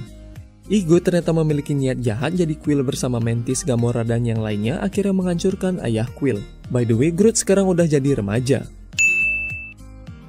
Igo 0.65 0.97
ternyata 0.97 1.29
memiliki 1.29 1.77
niat 1.77 2.01
jahat 2.01 2.33
jadi 2.33 2.57
Quill 2.57 2.81
bersama 2.81 3.21
Mantis, 3.21 3.61
Gamora, 3.61 4.01
dan 4.01 4.25
yang 4.25 4.41
lainnya 4.41 4.81
akhirnya 4.81 5.13
menghancurkan 5.13 5.77
ayah 5.85 6.09
Quill. 6.17 6.41
By 6.73 6.89
the 6.89 6.97
way, 6.97 7.13
Groot 7.13 7.37
sekarang 7.37 7.69
udah 7.69 7.85
jadi 7.85 8.17
remaja. 8.17 8.65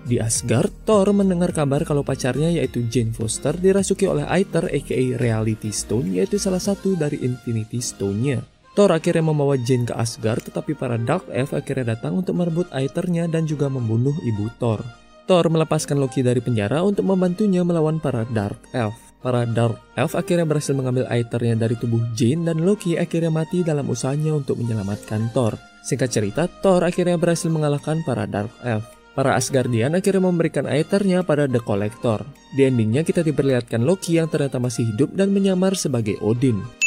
Di 0.05 0.21
Asgard, 0.21 0.71
Thor 0.85 1.09
mendengar 1.17 1.57
kabar 1.57 1.83
kalau 1.89 2.05
pacarnya 2.05 2.53
yaitu 2.53 2.85
Jane 2.93 3.17
Foster 3.17 3.57
dirasuki 3.57 4.05
oleh 4.05 4.29
Aether 4.29 4.69
aka 4.69 5.17
Reality 5.17 5.73
Stone 5.73 6.13
yaitu 6.13 6.37
salah 6.37 6.61
satu 6.61 6.93
dari 6.93 7.25
Infinity 7.25 7.81
Stone-nya. 7.81 8.45
Thor 8.77 8.93
akhirnya 8.93 9.33
membawa 9.33 9.57
Jane 9.57 9.89
ke 9.89 9.97
Asgard, 9.97 10.45
tetapi 10.45 10.77
para 10.77 11.01
Dark 11.01 11.33
Elf 11.33 11.57
akhirnya 11.57 11.97
datang 11.97 12.21
untuk 12.21 12.37
merebut 12.37 12.69
Aethernya 12.77 13.25
dan 13.25 13.49
juga 13.49 13.73
membunuh 13.73 14.13
ibu 14.21 14.53
Thor. 14.61 15.06
Thor 15.27 15.51
melepaskan 15.51 15.99
Loki 15.99 16.23
dari 16.23 16.39
penjara 16.39 16.87
untuk 16.87 17.03
membantunya 17.03 17.67
melawan 17.67 17.99
para 17.99 18.23
Dark 18.31 18.63
Elf. 18.71 18.95
Para 19.19 19.43
Dark 19.43 19.83
Elf 19.99 20.15
akhirnya 20.15 20.47
berhasil 20.47 20.71
mengambil 20.71 21.03
Aethernya 21.11 21.59
dari 21.59 21.75
tubuh 21.75 21.99
Jane 22.15 22.47
dan 22.47 22.63
Loki 22.63 22.95
akhirnya 22.95 23.35
mati 23.35 23.67
dalam 23.67 23.91
usahanya 23.91 24.39
untuk 24.39 24.55
menyelamatkan 24.63 25.35
Thor. 25.35 25.59
Singkat 25.83 26.11
cerita, 26.15 26.47
Thor 26.47 26.87
akhirnya 26.87 27.19
berhasil 27.19 27.51
mengalahkan 27.51 28.07
para 28.07 28.31
Dark 28.31 28.55
Elf. 28.63 28.87
Para 29.19 29.35
Asgardian 29.35 29.99
akhirnya 29.99 30.23
memberikan 30.23 30.69
Aethernya 30.71 31.27
pada 31.27 31.51
The 31.51 31.59
Collector. 31.59 32.23
Di 32.55 32.71
endingnya 32.71 33.03
kita 33.03 33.27
diperlihatkan 33.27 33.83
Loki 33.83 34.23
yang 34.23 34.31
ternyata 34.31 34.63
masih 34.63 34.95
hidup 34.95 35.11
dan 35.17 35.35
menyamar 35.35 35.75
sebagai 35.75 36.21
Odin. 36.23 36.86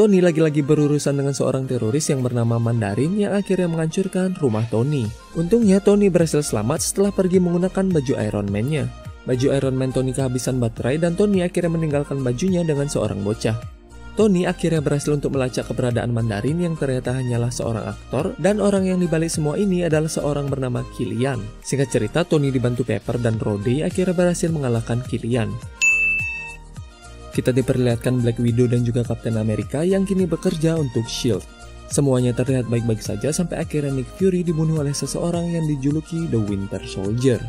Tony 0.00 0.24
lagi-lagi 0.24 0.64
berurusan 0.64 1.20
dengan 1.20 1.36
seorang 1.36 1.68
teroris 1.68 2.08
yang 2.08 2.24
bernama 2.24 2.56
Mandarin 2.56 3.20
yang 3.20 3.36
akhirnya 3.36 3.68
menghancurkan 3.68 4.32
rumah 4.40 4.64
Tony. 4.72 5.04
Untungnya 5.36 5.76
Tony 5.76 6.08
berhasil 6.08 6.40
selamat 6.40 6.80
setelah 6.80 7.12
pergi 7.12 7.36
menggunakan 7.36 7.84
baju 7.92 8.14
Iron 8.16 8.48
Man-nya. 8.48 8.88
Baju 9.28 9.52
Iron 9.52 9.76
Man 9.76 9.92
Tony 9.92 10.16
kehabisan 10.16 10.56
baterai 10.56 10.96
dan 10.96 11.20
Tony 11.20 11.44
akhirnya 11.44 11.76
meninggalkan 11.76 12.24
bajunya 12.24 12.64
dengan 12.64 12.88
seorang 12.88 13.20
bocah. 13.20 13.60
Tony 14.16 14.48
akhirnya 14.48 14.80
berhasil 14.80 15.12
untuk 15.12 15.36
melacak 15.36 15.68
keberadaan 15.68 16.16
Mandarin 16.16 16.64
yang 16.64 16.80
ternyata 16.80 17.12
hanyalah 17.20 17.52
seorang 17.52 17.92
aktor 17.92 18.32
dan 18.40 18.64
orang 18.64 18.88
yang 18.88 19.04
dibalik 19.04 19.28
semua 19.28 19.60
ini 19.60 19.84
adalah 19.84 20.08
seorang 20.08 20.48
bernama 20.48 20.80
Kilian. 20.96 21.44
Singkat 21.60 21.88
cerita, 21.92 22.24
Tony 22.24 22.48
dibantu 22.48 22.88
Pepper 22.88 23.20
dan 23.20 23.36
Rhodey 23.36 23.84
akhirnya 23.84 24.16
berhasil 24.16 24.48
mengalahkan 24.48 25.04
Kilian. 25.04 25.52
Kita 27.30 27.54
diperlihatkan 27.54 28.26
Black 28.26 28.42
Widow 28.42 28.66
dan 28.66 28.82
juga 28.82 29.06
Captain 29.06 29.38
America 29.38 29.86
yang 29.86 30.02
kini 30.02 30.26
bekerja 30.26 30.74
untuk 30.74 31.06
S.H.I.E.L.D. 31.06 31.46
Semuanya 31.90 32.30
terlihat 32.30 32.70
baik-baik 32.70 33.02
saja 33.02 33.34
sampai 33.34 33.62
akhirnya 33.66 33.90
Nick 33.90 34.06
Fury 34.14 34.46
dibunuh 34.46 34.78
oleh 34.78 34.94
seseorang 34.94 35.50
yang 35.50 35.66
dijuluki 35.66 36.30
The 36.30 36.38
Winter 36.38 36.82
Soldier. 36.86 37.42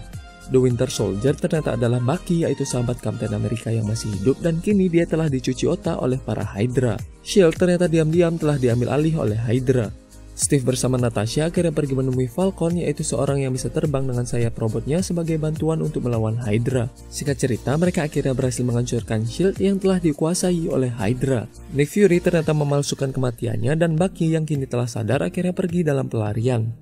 The 0.50 0.58
Winter 0.58 0.90
Soldier 0.90 1.38
ternyata 1.38 1.78
adalah 1.78 2.02
Bucky 2.02 2.44
yaitu 2.44 2.66
sahabat 2.66 2.98
Captain 3.00 3.32
America 3.38 3.70
yang 3.70 3.86
masih 3.86 4.10
hidup 4.18 4.42
dan 4.42 4.58
kini 4.58 4.90
dia 4.90 5.06
telah 5.06 5.30
dicuci 5.30 5.70
otak 5.70 5.98
oleh 6.02 6.18
para 6.18 6.42
Hydra. 6.42 6.98
S.H.I.E.L.D. 7.22 7.58
ternyata 7.58 7.86
diam-diam 7.86 8.34
telah 8.38 8.58
diambil 8.58 8.98
alih 8.98 9.14
oleh 9.18 9.38
Hydra. 9.38 9.94
Steve 10.42 10.66
bersama 10.66 10.98
Natasha 10.98 11.54
akhirnya 11.54 11.70
pergi 11.70 11.94
menemui 11.94 12.26
Falcon 12.26 12.74
yaitu 12.74 13.06
seorang 13.06 13.46
yang 13.46 13.54
bisa 13.54 13.70
terbang 13.70 14.10
dengan 14.10 14.26
sayap 14.26 14.58
robotnya 14.58 15.06
sebagai 15.06 15.38
bantuan 15.38 15.86
untuk 15.86 16.10
melawan 16.10 16.34
Hydra. 16.34 16.90
Singkat 17.14 17.38
cerita, 17.38 17.78
mereka 17.78 18.10
akhirnya 18.10 18.34
berhasil 18.34 18.66
menghancurkan 18.66 19.22
SHIELD 19.22 19.62
yang 19.62 19.78
telah 19.78 20.02
dikuasai 20.02 20.66
oleh 20.66 20.90
Hydra. 20.90 21.46
Nick 21.78 21.94
Fury 21.94 22.18
ternyata 22.18 22.58
memalsukan 22.58 23.14
kematiannya 23.14 23.78
dan 23.78 23.94
Bucky 23.94 24.34
yang 24.34 24.50
kini 24.50 24.66
telah 24.66 24.90
sadar 24.90 25.22
akhirnya 25.22 25.54
pergi 25.54 25.86
dalam 25.86 26.10
pelarian. 26.10 26.74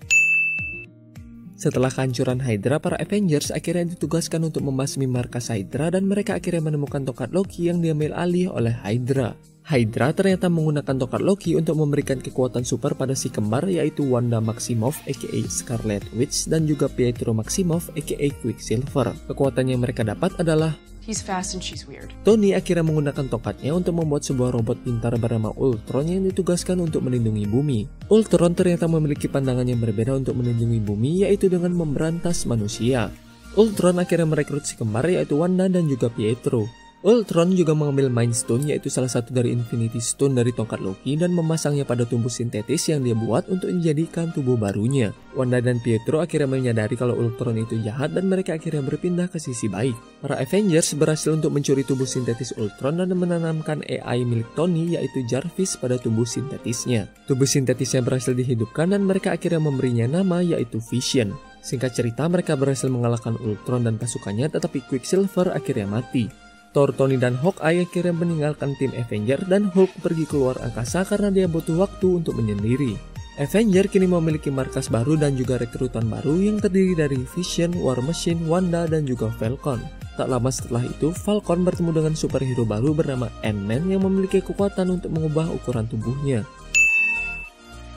Setelah 1.60 1.92
kehancuran 1.92 2.39
Hydra, 2.39 2.80
para 2.80 2.96
Avengers 2.96 3.51
akhirnya 3.51 3.92
ditugaskan 3.92 4.48
untuk 4.48 4.63
membasmi 4.63 5.04
markas 5.04 5.51
Hydra 5.51 5.92
dan 5.92 6.08
mereka 6.08 6.39
akhirnya 6.39 6.63
menemukan 6.63 7.04
tongkat 7.04 7.36
Loki 7.36 7.68
yang 7.68 7.84
diambil 7.84 8.16
alih 8.16 8.48
oleh 8.48 8.72
Hydra. 8.72 9.36
Hydra 9.70 10.10
ternyata 10.18 10.50
menggunakan 10.50 10.98
tongkat 10.98 11.22
Loki 11.22 11.54
untuk 11.54 11.78
memberikan 11.78 12.18
kekuatan 12.18 12.66
super 12.66 12.98
pada 12.98 13.14
si 13.14 13.30
kembar 13.30 13.70
yaitu 13.70 14.02
Wanda 14.02 14.42
Maximoff 14.42 14.98
aka 15.06 15.40
Scarlet 15.46 16.02
Witch 16.18 16.50
dan 16.50 16.66
juga 16.66 16.90
Pietro 16.90 17.38
Maximoff 17.38 17.94
aka 17.94 18.34
Quicksilver. 18.42 19.14
Kekuatan 19.30 19.70
yang 19.70 19.86
mereka 19.86 20.02
dapat 20.02 20.34
adalah 20.42 20.74
He's 21.06 21.22
fast 21.22 21.54
and 21.54 21.62
she's 21.62 21.86
weird. 21.86 22.10
Tony 22.26 22.58
akhirnya 22.58 22.82
menggunakan 22.82 23.30
tongkatnya 23.30 23.70
untuk 23.78 23.94
membuat 24.02 24.26
sebuah 24.26 24.58
robot 24.58 24.82
pintar 24.82 25.14
bernama 25.22 25.54
Ultron 25.54 26.10
yang 26.10 26.26
ditugaskan 26.26 26.82
untuk 26.82 27.06
melindungi 27.06 27.46
bumi. 27.46 28.10
Ultron 28.10 28.58
ternyata 28.58 28.90
memiliki 28.90 29.30
pandangan 29.30 29.70
yang 29.70 29.78
berbeda 29.78 30.18
untuk 30.18 30.34
melindungi 30.34 30.82
bumi 30.82 31.30
yaitu 31.30 31.46
dengan 31.46 31.78
memberantas 31.78 32.50
manusia. 32.50 33.14
Ultron 33.54 34.02
akhirnya 34.02 34.34
merekrut 34.34 34.66
si 34.66 34.74
kembar 34.74 35.06
yaitu 35.06 35.38
Wanda 35.38 35.70
dan 35.70 35.86
juga 35.86 36.10
Pietro. 36.10 36.66
Ultron 37.00 37.56
juga 37.56 37.72
mengambil 37.72 38.12
Mind 38.12 38.36
Stone 38.36 38.68
yaitu 38.68 38.91
salah 38.91 39.08
satu 39.08 39.32
dari 39.32 39.56
Infinity 39.56 40.03
Stone 40.03 40.36
dari 40.36 40.51
tongkat 40.51 40.84
Loki 40.84 41.15
dan 41.15 41.32
memasangnya 41.32 41.88
pada 41.88 42.03
tubuh 42.03 42.27
sintetis 42.27 42.91
yang 42.91 43.08
dia 43.08 43.15
buat 43.15 43.48
untuk 43.48 43.72
menjadikan 43.72 44.36
tubuh 44.36 44.60
barunya. 44.60 45.15
Wanda 45.32 45.63
dan 45.63 45.79
Pietro 45.79 46.20
akhirnya 46.20 46.51
menyadari 46.51 47.00
kalau 47.00 47.15
Ultron 47.15 47.56
itu 47.56 47.79
jahat 47.79 48.12
dan 48.12 48.27
mereka 48.27 48.60
akhirnya 48.60 48.84
berpindah 48.84 49.32
ke 49.32 49.39
sisi 49.39 49.72
baik. 49.72 49.96
Para 50.20 50.44
Avengers 50.44 50.91
berhasil 51.00 51.32
untuk 51.32 51.56
mencuri 51.56 51.88
tubuh 51.88 52.03
sintetis 52.03 52.51
Ultron 52.60 53.00
dan 53.00 53.15
menanamkan 53.15 53.79
AI 53.88 54.27
milik 54.27 54.51
Tony 54.60 55.00
yaitu 55.00 55.24
Jarvis 55.24 55.79
pada 55.79 55.96
tubuh 55.96 56.27
sintetisnya. 56.27 57.08
Tubuh 57.32 57.48
sintetisnya 57.48 58.03
berhasil 58.03 58.36
dihidupkan 58.36 58.91
dan 58.91 59.08
mereka 59.08 59.39
akhirnya 59.39 59.63
memberinya 59.63 60.20
nama 60.20 60.44
yaitu 60.44 60.84
Vision. 60.91 61.32
Singkat 61.63 61.96
cerita 61.96 62.27
mereka 62.27 62.60
berhasil 62.60 62.91
mengalahkan 62.91 63.39
Ultron 63.39 63.88
dan 63.88 63.96
pasukannya 63.96 64.51
tetapi 64.51 64.84
Quicksilver 64.84 65.56
akhirnya 65.56 65.88
mati. 65.88 66.49
Thor, 66.70 66.94
Tony, 66.94 67.18
dan 67.18 67.34
Hawkeye 67.34 67.86
akhirnya 67.86 68.14
meninggalkan 68.14 68.78
tim 68.78 68.94
Avenger 68.94 69.42
dan 69.50 69.74
Hulk 69.74 69.90
pergi 70.06 70.30
keluar 70.30 70.62
angkasa 70.62 71.02
karena 71.02 71.34
dia 71.34 71.48
butuh 71.50 71.82
waktu 71.82 72.22
untuk 72.22 72.38
menyendiri. 72.38 72.94
Avenger 73.40 73.88
kini 73.88 74.04
memiliki 74.04 74.52
markas 74.52 74.92
baru 74.92 75.16
dan 75.16 75.40
juga 75.40 75.56
rekrutan 75.56 76.12
baru 76.12 76.36
yang 76.38 76.60
terdiri 76.60 76.94
dari 76.94 77.24
Vision, 77.24 77.72
War 77.80 77.98
Machine, 78.04 78.44
Wanda, 78.46 78.84
dan 78.84 79.08
juga 79.08 79.32
Falcon. 79.40 79.80
Tak 80.20 80.28
lama 80.28 80.52
setelah 80.52 80.84
itu, 80.84 81.16
Falcon 81.16 81.64
bertemu 81.64 81.96
dengan 81.96 82.14
superhero 82.20 82.68
baru 82.68 82.92
bernama 82.92 83.32
Ant-Man 83.40 83.88
yang 83.88 84.04
memiliki 84.04 84.44
kekuatan 84.44 85.00
untuk 85.00 85.16
mengubah 85.16 85.48
ukuran 85.56 85.88
tubuhnya. 85.88 86.44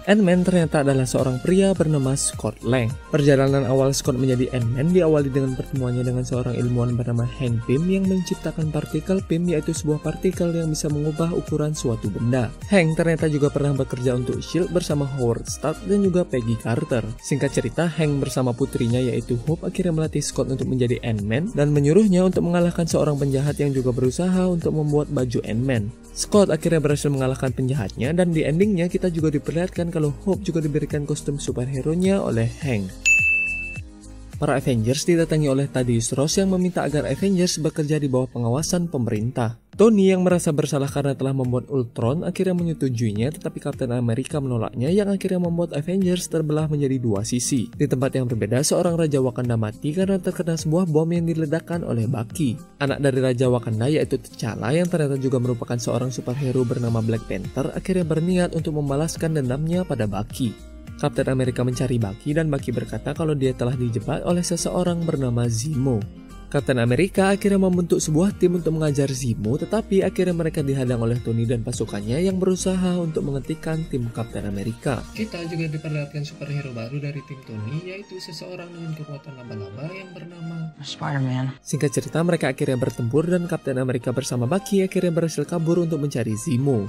Ant-Man 0.02 0.42
ternyata 0.42 0.82
adalah 0.82 1.06
seorang 1.06 1.38
pria 1.38 1.71
bernama 1.78 2.18
Scott 2.18 2.59
Lang. 2.66 2.90
Perjalanan 3.14 3.62
awal 3.71 3.94
Scott 3.94 4.18
menjadi 4.18 4.50
Ant-Man 4.50 4.90
diawali 4.90 5.30
dengan 5.30 5.54
pertemuannya 5.54 6.02
dengan 6.02 6.26
seorang 6.26 6.59
ilmuwan 6.59 6.99
bernama 6.99 7.23
Hank 7.23 7.62
Pym 7.71 7.87
yang 7.87 8.11
menciptakan 8.11 8.75
partikel 8.75 9.23
Pym 9.23 9.47
yaitu 9.47 9.71
sebuah 9.71 10.02
partikel 10.02 10.50
yang 10.59 10.75
bisa 10.75 10.90
mengubah 10.90 11.30
ukuran 11.30 11.71
suatu 11.71 12.11
benda. 12.11 12.50
Hank 12.66 12.99
ternyata 12.99 13.30
juga 13.30 13.54
pernah 13.54 13.78
bekerja 13.78 14.18
untuk 14.18 14.42
S.H.I.E.L.D. 14.42 14.75
bersama 14.75 15.06
Howard 15.06 15.47
Stark 15.47 15.78
dan 15.87 16.02
juga 16.02 16.26
Peggy 16.26 16.59
Carter. 16.59 17.06
Singkat 17.23 17.50
cerita, 17.54 17.87
Hank 17.87 18.18
bersama 18.18 18.50
putrinya 18.50 18.99
yaitu 18.99 19.38
Hope 19.47 19.71
akhirnya 19.71 19.94
melatih 19.94 20.25
Scott 20.25 20.50
untuk 20.50 20.66
menjadi 20.66 20.99
Ant-Man 21.06 21.54
dan 21.54 21.71
menyuruhnya 21.71 22.26
untuk 22.26 22.42
mengalahkan 22.42 22.90
seorang 22.90 23.23
penjahat 23.23 23.54
yang 23.62 23.71
juga 23.71 23.94
berusaha 23.94 24.50
untuk 24.50 24.75
membuat 24.75 25.14
baju 25.14 25.38
Ant-Man. 25.47 25.94
Scott 26.12 26.52
akhirnya 26.52 26.82
berhasil 26.82 27.09
mengalahkan 27.09 27.56
penjahatnya 27.56 28.12
dan 28.12 28.37
di 28.37 28.44
endingnya 28.44 28.92
kita 28.92 29.09
juga 29.09 29.32
diperlihatkan 29.32 29.88
kalau 29.92 30.11
Hope 30.26 30.42
juga 30.42 30.58
diberikan 30.58 31.06
kostum 31.06 31.38
superhero-nya 31.38 32.18
oleh 32.18 32.50
Hank. 32.66 32.90
Para 34.42 34.58
Avengers 34.58 35.06
didatangi 35.06 35.46
oleh 35.46 35.70
Thaddeus 35.70 36.11
Ross 36.18 36.34
yang 36.34 36.50
meminta 36.50 36.82
agar 36.82 37.06
Avengers 37.06 37.62
bekerja 37.62 38.02
di 38.02 38.11
bawah 38.11 38.26
pengawasan 38.26 38.90
pemerintah. 38.90 39.62
Tony 39.73 40.12
yang 40.12 40.21
merasa 40.21 40.52
bersalah 40.52 40.85
karena 40.85 41.17
telah 41.17 41.33
membuat 41.33 41.64
Ultron 41.73 42.29
akhirnya 42.29 42.52
menyetujuinya 42.52 43.33
tetapi 43.33 43.57
Captain 43.57 43.88
America 43.97 44.37
menolaknya 44.37 44.93
yang 44.93 45.09
akhirnya 45.09 45.41
membuat 45.41 45.73
Avengers 45.73 46.29
terbelah 46.29 46.69
menjadi 46.69 47.00
dua 47.00 47.25
sisi. 47.25 47.73
Di 47.73 47.88
tempat 47.88 48.12
yang 48.12 48.29
berbeda, 48.29 48.61
seorang 48.61 49.00
Raja 49.00 49.25
Wakanda 49.25 49.57
mati 49.57 49.97
karena 49.97 50.21
terkena 50.21 50.61
sebuah 50.61 50.85
bom 50.85 51.09
yang 51.09 51.25
diledakkan 51.25 51.88
oleh 51.88 52.05
Bucky. 52.05 52.61
Anak 52.85 53.00
dari 53.00 53.25
Raja 53.25 53.49
Wakanda 53.49 53.88
yaitu 53.88 54.21
T'Challa 54.21 54.76
yang 54.76 54.93
ternyata 54.93 55.17
juga 55.17 55.41
merupakan 55.41 55.81
seorang 55.81 56.12
superhero 56.12 56.69
bernama 56.69 57.00
Black 57.00 57.25
Panther 57.25 57.73
akhirnya 57.73 58.05
berniat 58.05 58.52
untuk 58.52 58.76
membalaskan 58.76 59.41
dendamnya 59.41 59.88
pada 59.88 60.05
Bucky. 60.05 60.52
Captain 61.00 61.33
America 61.33 61.64
mencari 61.64 61.97
Bucky 61.97 62.37
dan 62.37 62.52
Bucky 62.52 62.76
berkata 62.76 63.17
kalau 63.17 63.33
dia 63.33 63.57
telah 63.57 63.73
dijebak 63.73 64.21
oleh 64.29 64.45
seseorang 64.45 65.00
bernama 65.02 65.49
Zemo. 65.49 66.22
Captain 66.52 66.85
America 66.85 67.32
akhirnya 67.32 67.56
membentuk 67.56 67.97
sebuah 67.97 68.37
tim 68.37 68.61
untuk 68.61 68.76
mengajar 68.76 69.09
Zemo, 69.09 69.56
tetapi 69.56 70.04
akhirnya 70.04 70.37
mereka 70.37 70.61
dihadang 70.61 71.00
oleh 71.00 71.16
Tony 71.25 71.49
dan 71.49 71.64
pasukannya 71.64 72.21
yang 72.21 72.37
berusaha 72.37 73.00
untuk 73.00 73.25
menghentikan 73.25 73.80
tim 73.88 74.12
Captain 74.12 74.44
America. 74.44 75.00
Kita 75.16 75.40
juga 75.49 75.64
diperlihatkan 75.73 76.21
superhero 76.28 76.76
baru 76.76 77.00
dari 77.00 77.25
tim 77.25 77.40
Tony, 77.49 77.88
yaitu 77.88 78.21
seseorang 78.21 78.68
dengan 78.68 78.92
kekuatan 78.92 79.32
laba-laba 79.32 79.97
yang 79.97 80.12
bernama 80.12 80.76
Spider-Man. 80.85 81.56
Singkat 81.64 81.88
cerita, 81.88 82.21
mereka 82.21 82.52
akhirnya 82.52 82.76
bertempur 82.76 83.25
dan 83.32 83.49
Captain 83.49 83.80
America 83.80 84.12
bersama 84.12 84.44
Bucky 84.44 84.85
akhirnya 84.85 85.09
berhasil 85.09 85.49
kabur 85.49 85.80
untuk 85.80 86.04
mencari 86.04 86.37
Zemo. 86.37 86.85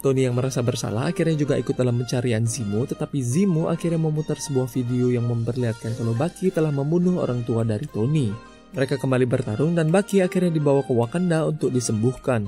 Tony 0.00 0.24
yang 0.24 0.40
merasa 0.40 0.64
bersalah 0.64 1.12
akhirnya 1.12 1.36
juga 1.36 1.60
ikut 1.60 1.76
dalam 1.76 2.00
pencarian 2.00 2.48
Zemo, 2.48 2.88
tetapi 2.88 3.20
Zemo 3.20 3.68
akhirnya 3.68 4.00
memutar 4.00 4.40
sebuah 4.40 4.72
video 4.72 5.12
yang 5.12 5.28
memperlihatkan 5.28 6.00
kalau 6.00 6.16
Bucky 6.16 6.48
telah 6.48 6.72
membunuh 6.72 7.20
orang 7.20 7.44
tua 7.44 7.60
dari 7.60 7.84
Tony. 7.92 8.55
Mereka 8.76 9.00
kembali 9.00 9.24
bertarung 9.24 9.72
dan 9.72 9.88
Bucky 9.88 10.20
akhirnya 10.20 10.52
dibawa 10.52 10.84
ke 10.84 10.92
Wakanda 10.92 11.48
untuk 11.48 11.72
disembuhkan. 11.72 12.44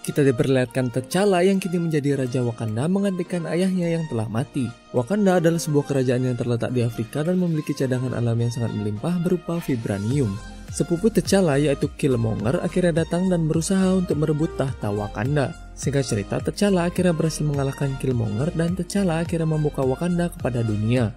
Kita 0.00 0.24
diperlihatkan 0.24 0.94
T'Challa 0.94 1.44
yang 1.44 1.60
kini 1.60 1.76
menjadi 1.76 2.22
Raja 2.24 2.40
Wakanda 2.40 2.88
menggantikan 2.88 3.44
ayahnya 3.44 4.00
yang 4.00 4.06
telah 4.08 4.30
mati. 4.30 4.70
Wakanda 4.96 5.42
adalah 5.42 5.58
sebuah 5.58 5.84
kerajaan 5.90 6.24
yang 6.24 6.38
terletak 6.38 6.70
di 6.72 6.86
Afrika 6.86 7.20
dan 7.20 7.36
memiliki 7.36 7.76
cadangan 7.76 8.16
alam 8.16 8.38
yang 8.38 8.48
sangat 8.48 8.72
melimpah 8.78 9.20
berupa 9.20 9.60
vibranium. 9.60 10.32
Sepupu 10.70 11.10
T'Challa 11.10 11.58
yaitu 11.58 11.90
Killmonger 11.98 12.62
akhirnya 12.62 13.02
datang 13.02 13.26
dan 13.26 13.50
berusaha 13.50 13.90
untuk 13.92 14.22
merebut 14.22 14.54
tahta 14.54 14.94
Wakanda. 14.94 15.50
Singkat 15.74 16.06
cerita, 16.06 16.38
T'Challa 16.38 16.86
akhirnya 16.86 17.10
berhasil 17.10 17.42
mengalahkan 17.42 17.98
Killmonger 17.98 18.54
dan 18.54 18.78
T'Challa 18.78 19.26
akhirnya 19.26 19.50
membuka 19.50 19.82
Wakanda 19.82 20.30
kepada 20.30 20.62
dunia. 20.62 21.10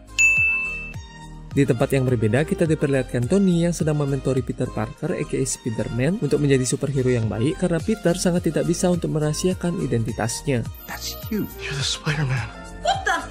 Di 1.53 1.69
tempat 1.69 1.93
yang 1.93 2.09
berbeda, 2.09 2.41
kita 2.49 2.65
diperlihatkan 2.65 3.29
Tony 3.29 3.61
yang 3.61 3.77
sedang 3.77 4.01
mementori 4.01 4.41
Peter 4.41 4.65
Parker 4.65 5.13
aka 5.13 5.37
Spider-Man 5.37 6.17
untuk 6.25 6.41
menjadi 6.41 6.65
superhero 6.65 7.13
yang 7.13 7.29
baik 7.29 7.61
karena 7.61 7.77
Peter 7.77 8.17
sangat 8.17 8.49
tidak 8.49 8.65
bisa 8.65 8.89
untuk 8.89 9.13
merahasiakan 9.13 9.77
identitasnya. 9.85 10.65
That's 10.89 11.13
you. 11.29 11.45
You're 11.61 11.77
the 11.77 11.85
Spider-Man. 11.85 12.63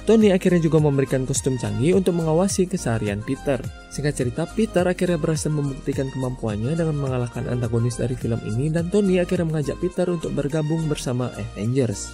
Tony 0.07 0.31
akhirnya 0.31 0.63
juga 0.63 0.79
memberikan 0.79 1.27
kostum 1.27 1.59
canggih 1.59 1.99
untuk 1.99 2.15
mengawasi 2.15 2.67
keseharian 2.67 3.19
Peter. 3.23 3.59
Singkat 3.91 4.15
cerita, 4.15 4.47
Peter 4.47 4.87
akhirnya 4.87 5.19
berhasil 5.19 5.51
membuktikan 5.51 6.07
kemampuannya 6.11 6.79
dengan 6.79 6.95
mengalahkan 6.99 7.47
antagonis 7.51 7.99
dari 7.99 8.15
film 8.15 8.39
ini 8.47 8.71
dan 8.71 8.87
Tony 8.87 9.19
akhirnya 9.19 9.51
mengajak 9.51 9.77
Peter 9.83 10.07
untuk 10.07 10.31
bergabung 10.31 10.87
bersama 10.87 11.27
Avengers. 11.35 12.11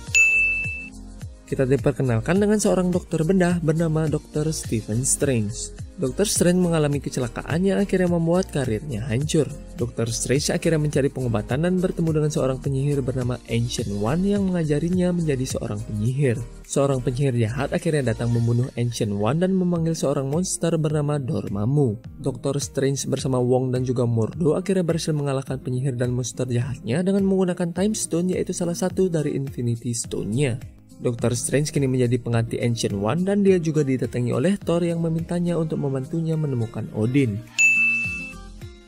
Kita 1.49 1.65
diperkenalkan 1.65 2.37
dengan 2.37 2.61
seorang 2.61 2.93
dokter 2.93 3.25
bedah 3.25 3.57
bernama 3.61 4.05
Dr. 4.05 4.53
Stephen 4.53 5.01
Strange. 5.01 5.78
Dr. 5.99 6.23
Strange 6.31 6.63
mengalami 6.63 7.03
kecelakaan 7.03 7.59
yang 7.59 7.83
akhirnya 7.83 8.07
membuat 8.07 8.47
karirnya 8.55 9.03
hancur. 9.11 9.51
Dr. 9.75 10.07
Strange 10.07 10.55
akhirnya 10.55 10.79
mencari 10.79 11.11
pengobatan 11.11 11.67
dan 11.67 11.75
bertemu 11.75 12.15
dengan 12.15 12.31
seorang 12.31 12.55
penyihir 12.63 13.03
bernama 13.03 13.35
Ancient 13.51 13.91
One 13.99 14.23
yang 14.23 14.47
mengajarinya 14.47 15.11
menjadi 15.11 15.43
seorang 15.43 15.83
penyihir. 15.83 16.39
Seorang 16.63 17.03
penyihir 17.03 17.35
jahat 17.43 17.75
akhirnya 17.75 18.15
datang 18.15 18.31
membunuh 18.31 18.71
Ancient 18.79 19.11
One 19.11 19.43
dan 19.43 19.51
memanggil 19.51 19.91
seorang 19.91 20.31
monster 20.31 20.71
bernama 20.79 21.19
Dormammu. 21.19 21.99
Dr. 22.23 22.63
Strange 22.63 23.03
bersama 23.11 23.43
Wong 23.43 23.75
dan 23.75 23.83
juga 23.83 24.07
Mordo 24.07 24.55
akhirnya 24.55 24.87
berhasil 24.87 25.11
mengalahkan 25.11 25.59
penyihir 25.59 25.99
dan 25.99 26.15
monster 26.15 26.47
jahatnya 26.47 27.03
dengan 27.03 27.27
menggunakan 27.27 27.75
Time 27.75 27.91
Stone 27.91 28.31
yaitu 28.31 28.55
salah 28.55 28.75
satu 28.75 29.11
dari 29.11 29.35
Infinity 29.35 29.91
Stone-nya. 29.91 30.78
Dr. 30.99 31.31
Strange 31.31 31.71
kini 31.71 31.87
menjadi 31.87 32.19
pengganti 32.19 32.59
Ancient 32.59 32.91
One 32.99 33.23
dan 33.23 33.39
dia 33.39 33.55
juga 33.55 33.87
didatangi 33.87 34.35
oleh 34.35 34.59
Thor 34.59 34.83
yang 34.83 34.99
memintanya 34.99 35.55
untuk 35.55 35.79
membantunya 35.79 36.35
menemukan 36.35 36.91
Odin. 36.91 37.39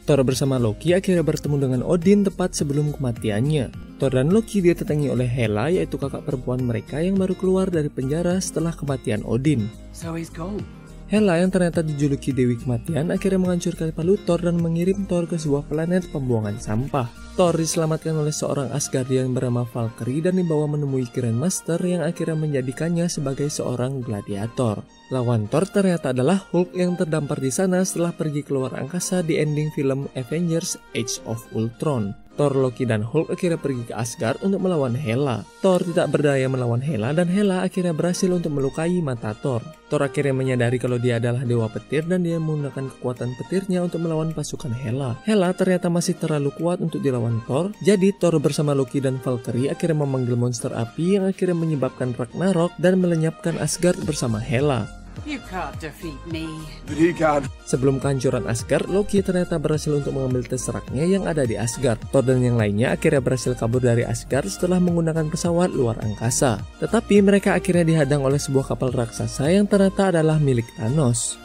Thor 0.03 0.27
bersama 0.27 0.59
Loki 0.59 0.91
akhirnya 0.91 1.23
bertemu 1.23 1.55
dengan 1.55 1.81
Odin 1.87 2.27
tepat 2.27 2.51
sebelum 2.51 2.91
kematiannya. 2.91 3.95
Thor 3.95 4.11
dan 4.11 4.27
Loki 4.27 4.59
didatangi 4.59 5.07
oleh 5.07 5.29
Hela 5.29 5.71
yaitu 5.71 5.95
kakak 5.95 6.27
perempuan 6.27 6.59
mereka 6.67 6.99
yang 6.99 7.15
baru 7.15 7.31
keluar 7.37 7.71
dari 7.71 7.87
penjara 7.87 8.35
setelah 8.43 8.75
kematian 8.75 9.23
Odin. 9.23 9.71
So 9.95 10.19
he's 10.19 10.27
gone. 10.27 10.59
Hela 11.07 11.39
yang 11.39 11.51
ternyata 11.51 11.83
dijuluki 11.83 12.35
Dewi 12.35 12.59
Kematian 12.59 13.11
akhirnya 13.11 13.39
menghancurkan 13.39 13.95
palu 13.95 14.19
Thor 14.19 14.43
dan 14.43 14.59
mengirim 14.59 15.07
Thor 15.07 15.27
ke 15.27 15.39
sebuah 15.39 15.67
planet 15.67 16.11
pembuangan 16.11 16.59
sampah. 16.59 17.07
Thor 17.41 17.57
diselamatkan 17.57 18.13
oleh 18.21 18.29
seorang 18.29 18.69
Asgardian 18.69 19.33
bernama 19.33 19.65
Valkyrie 19.65 20.21
dan 20.21 20.37
dibawa 20.37 20.69
menemui 20.69 21.09
Grandmaster 21.09 21.81
yang 21.81 22.05
akhirnya 22.05 22.37
menjadikannya 22.37 23.09
sebagai 23.09 23.49
seorang 23.49 24.05
gladiator. 24.05 24.85
Lawan 25.09 25.49
Thor 25.49 25.65
ternyata 25.65 26.13
adalah 26.13 26.37
Hulk 26.37 26.77
yang 26.77 26.93
terdampar 26.93 27.41
di 27.41 27.49
sana 27.49 27.81
setelah 27.81 28.13
pergi 28.13 28.45
keluar 28.45 28.77
angkasa 28.77 29.25
di 29.25 29.41
ending 29.41 29.73
film 29.73 30.05
Avengers 30.13 30.77
Age 30.93 31.17
of 31.25 31.41
Ultron. 31.57 32.13
Thor, 32.41 32.55
Loki, 32.55 32.87
dan 32.87 33.03
Hulk 33.03 33.37
akhirnya 33.37 33.59
pergi 33.59 33.83
ke 33.85 33.93
Asgard 33.93 34.39
untuk 34.41 34.63
melawan 34.63 34.95
Hela. 34.95 35.43
Thor 35.59 35.83
tidak 35.83 36.09
berdaya 36.09 36.47
melawan 36.47 36.79
Hela 36.79 37.11
dan 37.11 37.27
Hela 37.27 37.61
akhirnya 37.61 37.91
berhasil 37.91 38.31
untuk 38.31 38.55
melukai 38.55 38.97
mata 39.03 39.35
Thor. 39.35 39.61
Thor 39.91 40.01
akhirnya 40.01 40.31
menyadari 40.31 40.79
kalau 40.79 40.95
dia 40.95 41.19
adalah 41.19 41.43
dewa 41.43 41.67
petir 41.67 42.07
dan 42.07 42.23
dia 42.23 42.39
menggunakan 42.39 42.87
kekuatan 42.97 43.35
petirnya 43.35 43.83
untuk 43.83 44.01
melawan 44.01 44.31
pasukan 44.31 44.71
Hela. 44.71 45.19
Hela 45.27 45.51
ternyata 45.51 45.91
masih 45.91 46.15
terlalu 46.15 46.55
kuat 46.55 46.79
untuk 46.79 47.03
dilawan 47.03 47.30
Thor, 47.47 47.71
jadi 47.79 48.11
Thor 48.19 48.35
bersama 48.43 48.75
Loki 48.75 48.99
dan 48.99 49.15
Valkyrie 49.23 49.71
akhirnya 49.71 50.03
memanggil 50.03 50.35
monster 50.35 50.75
api 50.75 51.15
yang 51.15 51.31
akhirnya 51.31 51.55
menyebabkan 51.55 52.11
Ragnarok 52.11 52.75
dan 52.75 52.99
melenyapkan 52.99 53.55
Asgard 53.63 54.03
bersama 54.03 54.43
Hela. 54.43 54.89
You 55.27 55.37
can't 55.51 55.75
defeat 55.77 56.17
me. 56.27 56.47
But 56.87 56.97
he 56.97 57.11
got 57.13 57.45
Sebelum 57.67 57.99
kehancuran 58.01 58.47
Asgard, 58.47 58.89
Loki 58.89 59.21
ternyata 59.21 59.59
berhasil 59.61 59.91
untuk 59.91 60.15
mengambil 60.17 60.43
Tesseractnya 60.47 61.03
yang 61.07 61.29
ada 61.29 61.45
di 61.45 61.59
Asgard. 61.59 61.99
Thor 62.09 62.25
dan 62.25 62.41
yang 62.41 62.57
lainnya 62.57 62.95
akhirnya 62.95 63.21
berhasil 63.21 63.53
kabur 63.55 63.83
dari 63.83 64.07
Asgard 64.07 64.49
setelah 64.49 64.81
menggunakan 64.81 65.29
pesawat 65.29 65.71
luar 65.71 65.99
angkasa. 66.01 66.59
Tetapi 66.81 67.21
mereka 67.21 67.55
akhirnya 67.55 67.85
dihadang 67.85 68.25
oleh 68.25 68.39
sebuah 68.39 68.73
kapal 68.73 68.91
raksasa 68.91 69.51
yang 69.51 69.69
ternyata 69.69 70.09
adalah 70.15 70.41
milik 70.41 70.65
Thanos. 70.79 71.37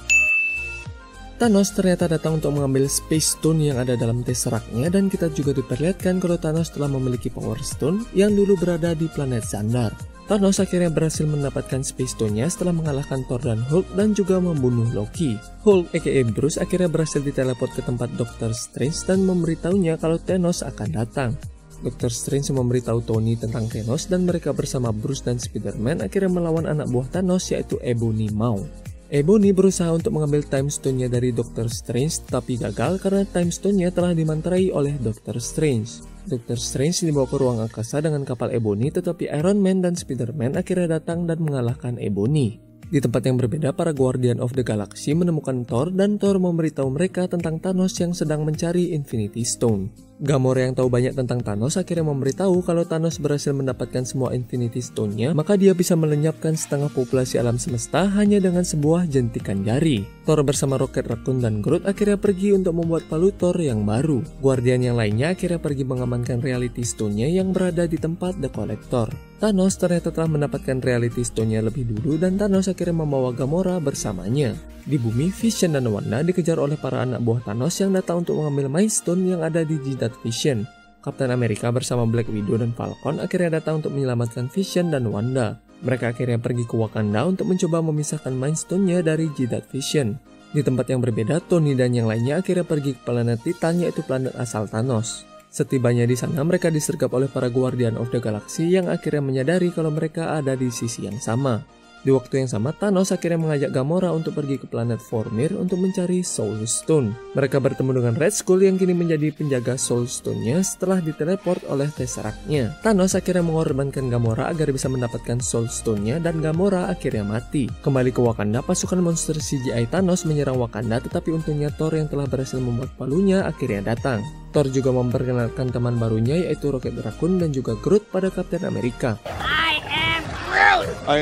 Thanos 1.36 1.68
ternyata 1.76 2.08
datang 2.08 2.40
untuk 2.40 2.56
mengambil 2.56 2.88
Space 2.88 3.36
Stone 3.36 3.60
yang 3.60 3.76
ada 3.76 3.92
dalam 3.92 4.24
Tesseractnya 4.24 4.88
dan 4.88 5.12
kita 5.12 5.28
juga 5.28 5.52
diperlihatkan 5.52 6.16
kalau 6.16 6.40
Thanos 6.40 6.72
telah 6.72 6.88
memiliki 6.88 7.28
Power 7.28 7.60
Stone 7.60 8.08
yang 8.16 8.32
dulu 8.32 8.56
berada 8.56 8.96
di 8.96 9.04
planet 9.04 9.44
Xandar. 9.44 9.92
Thanos 10.24 10.64
akhirnya 10.64 10.88
berhasil 10.88 11.28
mendapatkan 11.28 11.84
Space 11.84 12.16
Stone-nya 12.16 12.48
setelah 12.48 12.72
mengalahkan 12.72 13.20
Thor 13.28 13.44
dan 13.44 13.60
Hulk 13.68 13.84
dan 14.00 14.16
juga 14.16 14.40
membunuh 14.40 14.88
Loki. 14.96 15.36
Hulk 15.60 15.92
aka 15.92 16.24
Bruce 16.32 16.56
akhirnya 16.56 16.88
berhasil 16.88 17.20
diteleport 17.20 17.76
ke 17.76 17.84
tempat 17.84 18.16
Doctor 18.16 18.56
Strange 18.56 19.04
dan 19.04 19.28
memberitahunya 19.28 20.00
kalau 20.00 20.16
Thanos 20.16 20.64
akan 20.64 20.88
datang. 20.88 21.36
Doctor 21.84 22.08
Strange 22.08 22.48
memberitahu 22.56 23.04
Tony 23.04 23.36
tentang 23.36 23.68
Thanos 23.68 24.08
dan 24.08 24.24
mereka 24.24 24.56
bersama 24.56 24.88
Bruce 24.88 25.20
dan 25.20 25.36
Spider-Man 25.36 26.00
akhirnya 26.00 26.32
melawan 26.32 26.64
anak 26.64 26.88
buah 26.88 27.12
Thanos 27.12 27.52
yaitu 27.52 27.76
Ebony 27.84 28.32
Maw. 28.32 28.86
Ebony 29.06 29.54
berusaha 29.54 29.86
untuk 29.94 30.18
mengambil 30.18 30.42
Time 30.42 30.66
Stone-nya 30.66 31.06
dari 31.06 31.30
Doctor 31.30 31.70
Strange 31.70 32.26
tapi 32.26 32.58
gagal 32.58 32.98
karena 32.98 33.22
Time 33.22 33.54
Stone-nya 33.54 33.94
telah 33.94 34.10
dimanterai 34.10 34.74
oleh 34.74 34.98
Doctor 34.98 35.38
Strange. 35.38 36.02
Doctor 36.26 36.58
Strange 36.58 37.06
dibawa 37.06 37.30
ke 37.30 37.38
ruang 37.38 37.62
angkasa 37.62 38.02
dengan 38.02 38.26
kapal 38.26 38.50
Ebony 38.50 38.90
tetapi 38.90 39.30
Iron 39.30 39.62
Man 39.62 39.78
dan 39.78 39.94
Spider-Man 39.94 40.58
akhirnya 40.58 40.98
datang 40.98 41.22
dan 41.30 41.38
mengalahkan 41.38 42.02
Ebony. 42.02 42.65
Di 42.86 43.02
tempat 43.02 43.18
yang 43.26 43.34
berbeda, 43.34 43.74
para 43.74 43.90
Guardian 43.90 44.38
of 44.38 44.54
the 44.54 44.62
Galaxy 44.62 45.10
menemukan 45.10 45.66
Thor 45.66 45.90
dan 45.90 46.22
Thor 46.22 46.38
memberitahu 46.38 46.86
mereka 46.94 47.26
tentang 47.26 47.58
Thanos 47.58 47.98
yang 47.98 48.14
sedang 48.14 48.46
mencari 48.46 48.94
Infinity 48.94 49.42
Stone. 49.42 50.06
Gamora 50.16 50.64
yang 50.64 50.72
tahu 50.72 50.88
banyak 50.88 51.12
tentang 51.12 51.44
Thanos 51.44 51.76
akhirnya 51.76 52.08
memberitahu 52.08 52.64
kalau 52.64 52.88
Thanos 52.88 53.20
berhasil 53.20 53.52
mendapatkan 53.52 54.06
semua 54.06 54.32
Infinity 54.32 54.80
Stone-nya, 54.80 55.34
maka 55.34 55.58
dia 55.58 55.74
bisa 55.74 55.92
melenyapkan 55.92 56.54
setengah 56.54 56.88
populasi 56.88 57.36
alam 57.36 57.58
semesta 57.58 58.06
hanya 58.06 58.38
dengan 58.38 58.62
sebuah 58.62 59.10
jentikan 59.10 59.66
jari. 59.66 60.06
Thor 60.24 60.40
bersama 60.46 60.78
Rocket 60.78 61.10
Raccoon 61.10 61.42
dan 61.42 61.60
Groot 61.60 61.84
akhirnya 61.90 62.16
pergi 62.16 62.54
untuk 62.54 62.80
membuat 62.80 63.04
palu 63.10 63.34
Thor 63.34 63.58
yang 63.58 63.82
baru. 63.82 64.24
Guardian 64.40 64.80
yang 64.86 64.96
lainnya 64.96 65.34
akhirnya 65.34 65.58
pergi 65.58 65.84
mengamankan 65.84 66.38
Reality 66.38 66.86
Stone-nya 66.86 67.26
yang 67.28 67.50
berada 67.50 67.84
di 67.84 67.98
tempat 67.98 68.38
The 68.40 68.48
Collector. 68.48 69.10
Thanos 69.36 69.76
ternyata 69.76 70.08
telah 70.08 70.32
mendapatkan 70.32 70.80
Reality 70.80 71.20
Stone-nya 71.20 71.60
lebih 71.60 71.84
dulu 71.84 72.16
dan 72.16 72.40
Thanos 72.40 72.72
akhirnya 72.72 73.04
membawa 73.04 73.36
Gamora 73.36 73.76
bersamanya. 73.76 74.56
Di 74.88 74.96
bumi, 74.96 75.28
Vision 75.28 75.76
dan 75.76 75.84
Wanda 75.92 76.24
dikejar 76.24 76.56
oleh 76.56 76.80
para 76.80 77.04
anak 77.04 77.20
buah 77.20 77.44
Thanos 77.44 77.76
yang 77.76 77.92
datang 77.92 78.24
untuk 78.24 78.40
mengambil 78.40 78.72
Mind 78.72 78.88
Stone 78.88 79.28
yang 79.28 79.44
ada 79.44 79.60
di 79.60 79.76
jidat 79.76 80.16
Vision. 80.24 80.64
Kapten 81.04 81.28
Amerika 81.28 81.68
bersama 81.68 82.08
Black 82.08 82.32
Widow 82.32 82.56
dan 82.56 82.72
Falcon 82.72 83.20
akhirnya 83.20 83.60
datang 83.60 83.84
untuk 83.84 83.92
menyelamatkan 83.92 84.48
Vision 84.48 84.88
dan 84.88 85.04
Wanda. 85.12 85.60
Mereka 85.84 86.16
akhirnya 86.16 86.40
pergi 86.40 86.64
ke 86.64 86.72
Wakanda 86.72 87.28
untuk 87.28 87.52
mencoba 87.52 87.84
memisahkan 87.84 88.32
Mind 88.32 88.56
Stone-nya 88.56 89.04
dari 89.04 89.28
jidat 89.36 89.68
Vision. 89.68 90.16
Di 90.56 90.64
tempat 90.64 90.88
yang 90.88 91.04
berbeda, 91.04 91.44
Tony 91.44 91.76
dan 91.76 91.92
yang 91.92 92.08
lainnya 92.08 92.40
akhirnya 92.40 92.64
pergi 92.64 92.96
ke 92.96 93.04
planet 93.04 93.44
Titan 93.44 93.84
yaitu 93.84 94.00
planet 94.00 94.32
asal 94.40 94.64
Thanos. 94.64 95.35
Setibanya 95.56 96.04
di 96.04 96.12
sana, 96.12 96.44
mereka 96.44 96.68
disergap 96.68 97.16
oleh 97.16 97.32
para 97.32 97.48
Guardian 97.48 97.96
of 97.96 98.12
the 98.12 98.20
Galaxy 98.20 98.76
yang 98.76 98.92
akhirnya 98.92 99.24
menyadari 99.24 99.72
kalau 99.72 99.88
mereka 99.88 100.36
ada 100.36 100.52
di 100.52 100.68
sisi 100.68 101.08
yang 101.08 101.16
sama. 101.16 101.64
Di 102.02 102.10
waktu 102.14 102.44
yang 102.44 102.50
sama, 102.50 102.74
Thanos 102.74 103.14
akhirnya 103.14 103.40
mengajak 103.40 103.70
Gamora 103.72 104.12
untuk 104.12 104.36
pergi 104.36 104.60
ke 104.60 104.66
planet 104.68 105.00
Vormir 105.08 105.54
untuk 105.56 105.80
mencari 105.80 106.20
Soul 106.20 106.66
Stone. 106.68 107.14
Mereka 107.32 107.58
bertemu 107.62 107.90
dengan 108.02 108.14
Red 108.14 108.34
Skull 108.36 108.62
yang 108.66 108.76
kini 108.76 108.92
menjadi 108.92 109.32
penjaga 109.32 109.74
Soul 109.80 110.06
Stone-nya 110.06 110.60
setelah 110.62 111.02
diteleport 111.02 111.66
oleh 111.66 111.88
Tesseract-nya. 111.90 112.78
Thanos 112.84 113.16
akhirnya 113.16 113.42
mengorbankan 113.46 114.06
Gamora 114.12 114.52
agar 114.52 114.70
bisa 114.70 114.86
mendapatkan 114.92 115.40
Soul 115.42 115.66
Stone-nya 115.72 116.20
dan 116.22 116.38
Gamora 116.38 116.90
akhirnya 116.92 117.26
mati. 117.26 117.66
Kembali 117.82 118.10
ke 118.14 118.20
Wakanda, 118.22 118.62
pasukan 118.62 119.02
monster 119.02 119.38
CGI 119.38 119.90
Thanos 119.90 120.26
menyerang 120.26 120.58
Wakanda 120.58 120.98
tetapi 121.02 121.34
untungnya 121.34 121.70
Thor 121.74 121.94
yang 121.94 122.06
telah 122.06 122.26
berhasil 122.26 122.58
membuat 122.58 122.94
palunya 122.94 123.44
akhirnya 123.44 123.94
datang. 123.94 124.22
Thor 124.54 124.72
juga 124.72 124.88
memperkenalkan 124.94 125.68
teman 125.68 126.00
barunya 126.00 126.48
yaitu 126.48 126.72
Rocket 126.72 126.96
Raccoon 126.96 127.42
dan 127.42 127.52
juga 127.52 127.76
Groot 127.76 128.08
pada 128.08 128.32
Captain 128.32 128.64
America. 128.64 129.20
I 129.26 129.82
am 129.84 130.05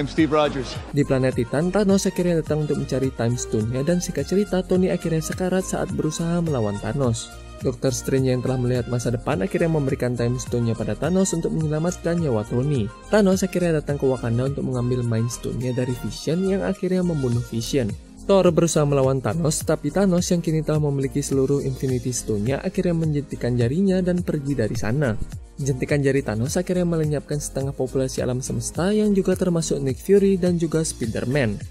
Steve 0.09 0.33
Rogers. 0.33 0.73
Di 0.97 1.05
planet 1.05 1.37
Titan, 1.37 1.69
Thanos 1.69 2.09
akhirnya 2.09 2.41
datang 2.41 2.65
untuk 2.65 2.81
mencari 2.81 3.13
Time 3.13 3.37
Stone-nya 3.37 3.85
dan 3.85 4.01
singkat 4.01 4.25
cerita 4.25 4.65
Tony 4.65 4.89
akhirnya 4.89 5.21
sekarat 5.21 5.63
saat 5.63 5.93
berusaha 5.93 6.41
melawan 6.41 6.81
Thanos. 6.81 7.29
Dr. 7.65 7.93
Strange 7.97 8.29
yang 8.29 8.45
telah 8.45 8.61
melihat 8.61 8.89
masa 8.93 9.09
depan 9.09 9.41
akhirnya 9.41 9.73
memberikan 9.73 10.17
Time 10.17 10.37
Stone-nya 10.37 10.77
pada 10.77 10.97
Thanos 10.97 11.33
untuk 11.37 11.53
menyelamatkan 11.53 12.21
nyawa 12.21 12.45
Tony. 12.49 12.89
Thanos 13.09 13.45
akhirnya 13.45 13.81
datang 13.81 14.01
ke 14.01 14.05
Wakanda 14.09 14.53
untuk 14.53 14.65
mengambil 14.69 15.01
Mind 15.01 15.33
Stone-nya 15.33 15.73
dari 15.77 15.93
Vision 16.05 16.45
yang 16.45 16.65
akhirnya 16.65 17.05
membunuh 17.05 17.45
Vision. 17.49 17.93
Thor 18.25 18.49
berusaha 18.49 18.89
melawan 18.89 19.21
Thanos, 19.21 19.61
tapi 19.69 19.93
Thanos 19.93 20.25
yang 20.33 20.41
kini 20.41 20.65
telah 20.65 20.81
memiliki 20.81 21.21
seluruh 21.21 21.61
Infinity 21.61 22.09
Stone-nya 22.09 22.65
akhirnya 22.65 22.97
menjentikan 22.97 23.53
jarinya 23.53 24.01
dan 24.01 24.25
pergi 24.25 24.57
dari 24.57 24.77
sana. 24.77 25.13
Jentikan 25.55 26.03
jari 26.03 26.19
Thanos 26.19 26.59
akhirnya 26.59 26.83
melenyapkan 26.83 27.39
setengah 27.39 27.71
populasi 27.71 28.19
alam 28.19 28.43
semesta 28.43 28.91
yang 28.91 29.15
juga 29.15 29.39
termasuk 29.39 29.79
Nick 29.79 30.03
Fury 30.03 30.35
dan 30.35 30.59
juga 30.59 30.83
Spider-Man. 30.83 31.63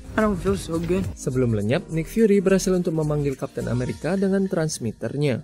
So 0.56 0.80
good. 0.80 1.04
Sebelum 1.20 1.52
lenyap, 1.52 1.92
Nick 1.92 2.08
Fury 2.08 2.40
berhasil 2.40 2.72
untuk 2.72 2.96
memanggil 2.96 3.36
Captain 3.36 3.68
America 3.68 4.16
dengan 4.16 4.48
transmitternya. 4.48 5.44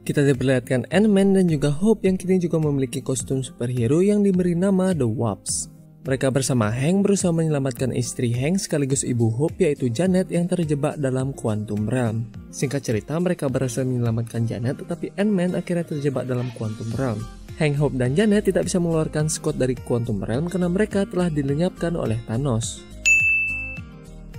Kita 0.00 0.24
diperlihatkan 0.24 0.88
Ant-Man 0.88 1.36
dan 1.36 1.46
juga 1.52 1.68
Hope 1.68 2.08
yang 2.08 2.16
kini 2.16 2.40
juga 2.40 2.56
memiliki 2.56 3.04
kostum 3.04 3.44
superhero 3.44 4.00
yang 4.00 4.24
diberi 4.24 4.56
nama 4.56 4.96
The 4.96 5.04
Wasp. 5.06 5.79
Mereka 6.00 6.32
bersama 6.32 6.72
Hank 6.72 7.04
berusaha 7.04 7.28
menyelamatkan 7.28 7.92
istri 7.92 8.32
Hank 8.32 8.56
sekaligus 8.56 9.04
ibu 9.04 9.28
Hope 9.28 9.60
yaitu 9.60 9.92
Janet 9.92 10.32
yang 10.32 10.48
terjebak 10.48 10.96
dalam 10.96 11.36
Quantum 11.36 11.84
Realm. 11.84 12.24
Singkat 12.48 12.80
cerita, 12.80 13.20
mereka 13.20 13.52
berhasil 13.52 13.84
menyelamatkan 13.84 14.48
Janet 14.48 14.80
tetapi 14.80 15.12
Ant-Man 15.20 15.60
akhirnya 15.60 15.84
terjebak 15.84 16.24
dalam 16.24 16.48
Quantum 16.56 16.88
Realm. 16.96 17.20
Hank, 17.60 17.76
Hope, 17.76 18.00
dan 18.00 18.16
Janet 18.16 18.48
tidak 18.48 18.64
bisa 18.64 18.80
mengeluarkan 18.80 19.28
Scott 19.28 19.60
dari 19.60 19.76
Quantum 19.76 20.24
Realm 20.24 20.48
karena 20.48 20.72
mereka 20.72 21.04
telah 21.04 21.28
dilenyapkan 21.28 21.92
oleh 21.92 22.16
Thanos. 22.24 22.89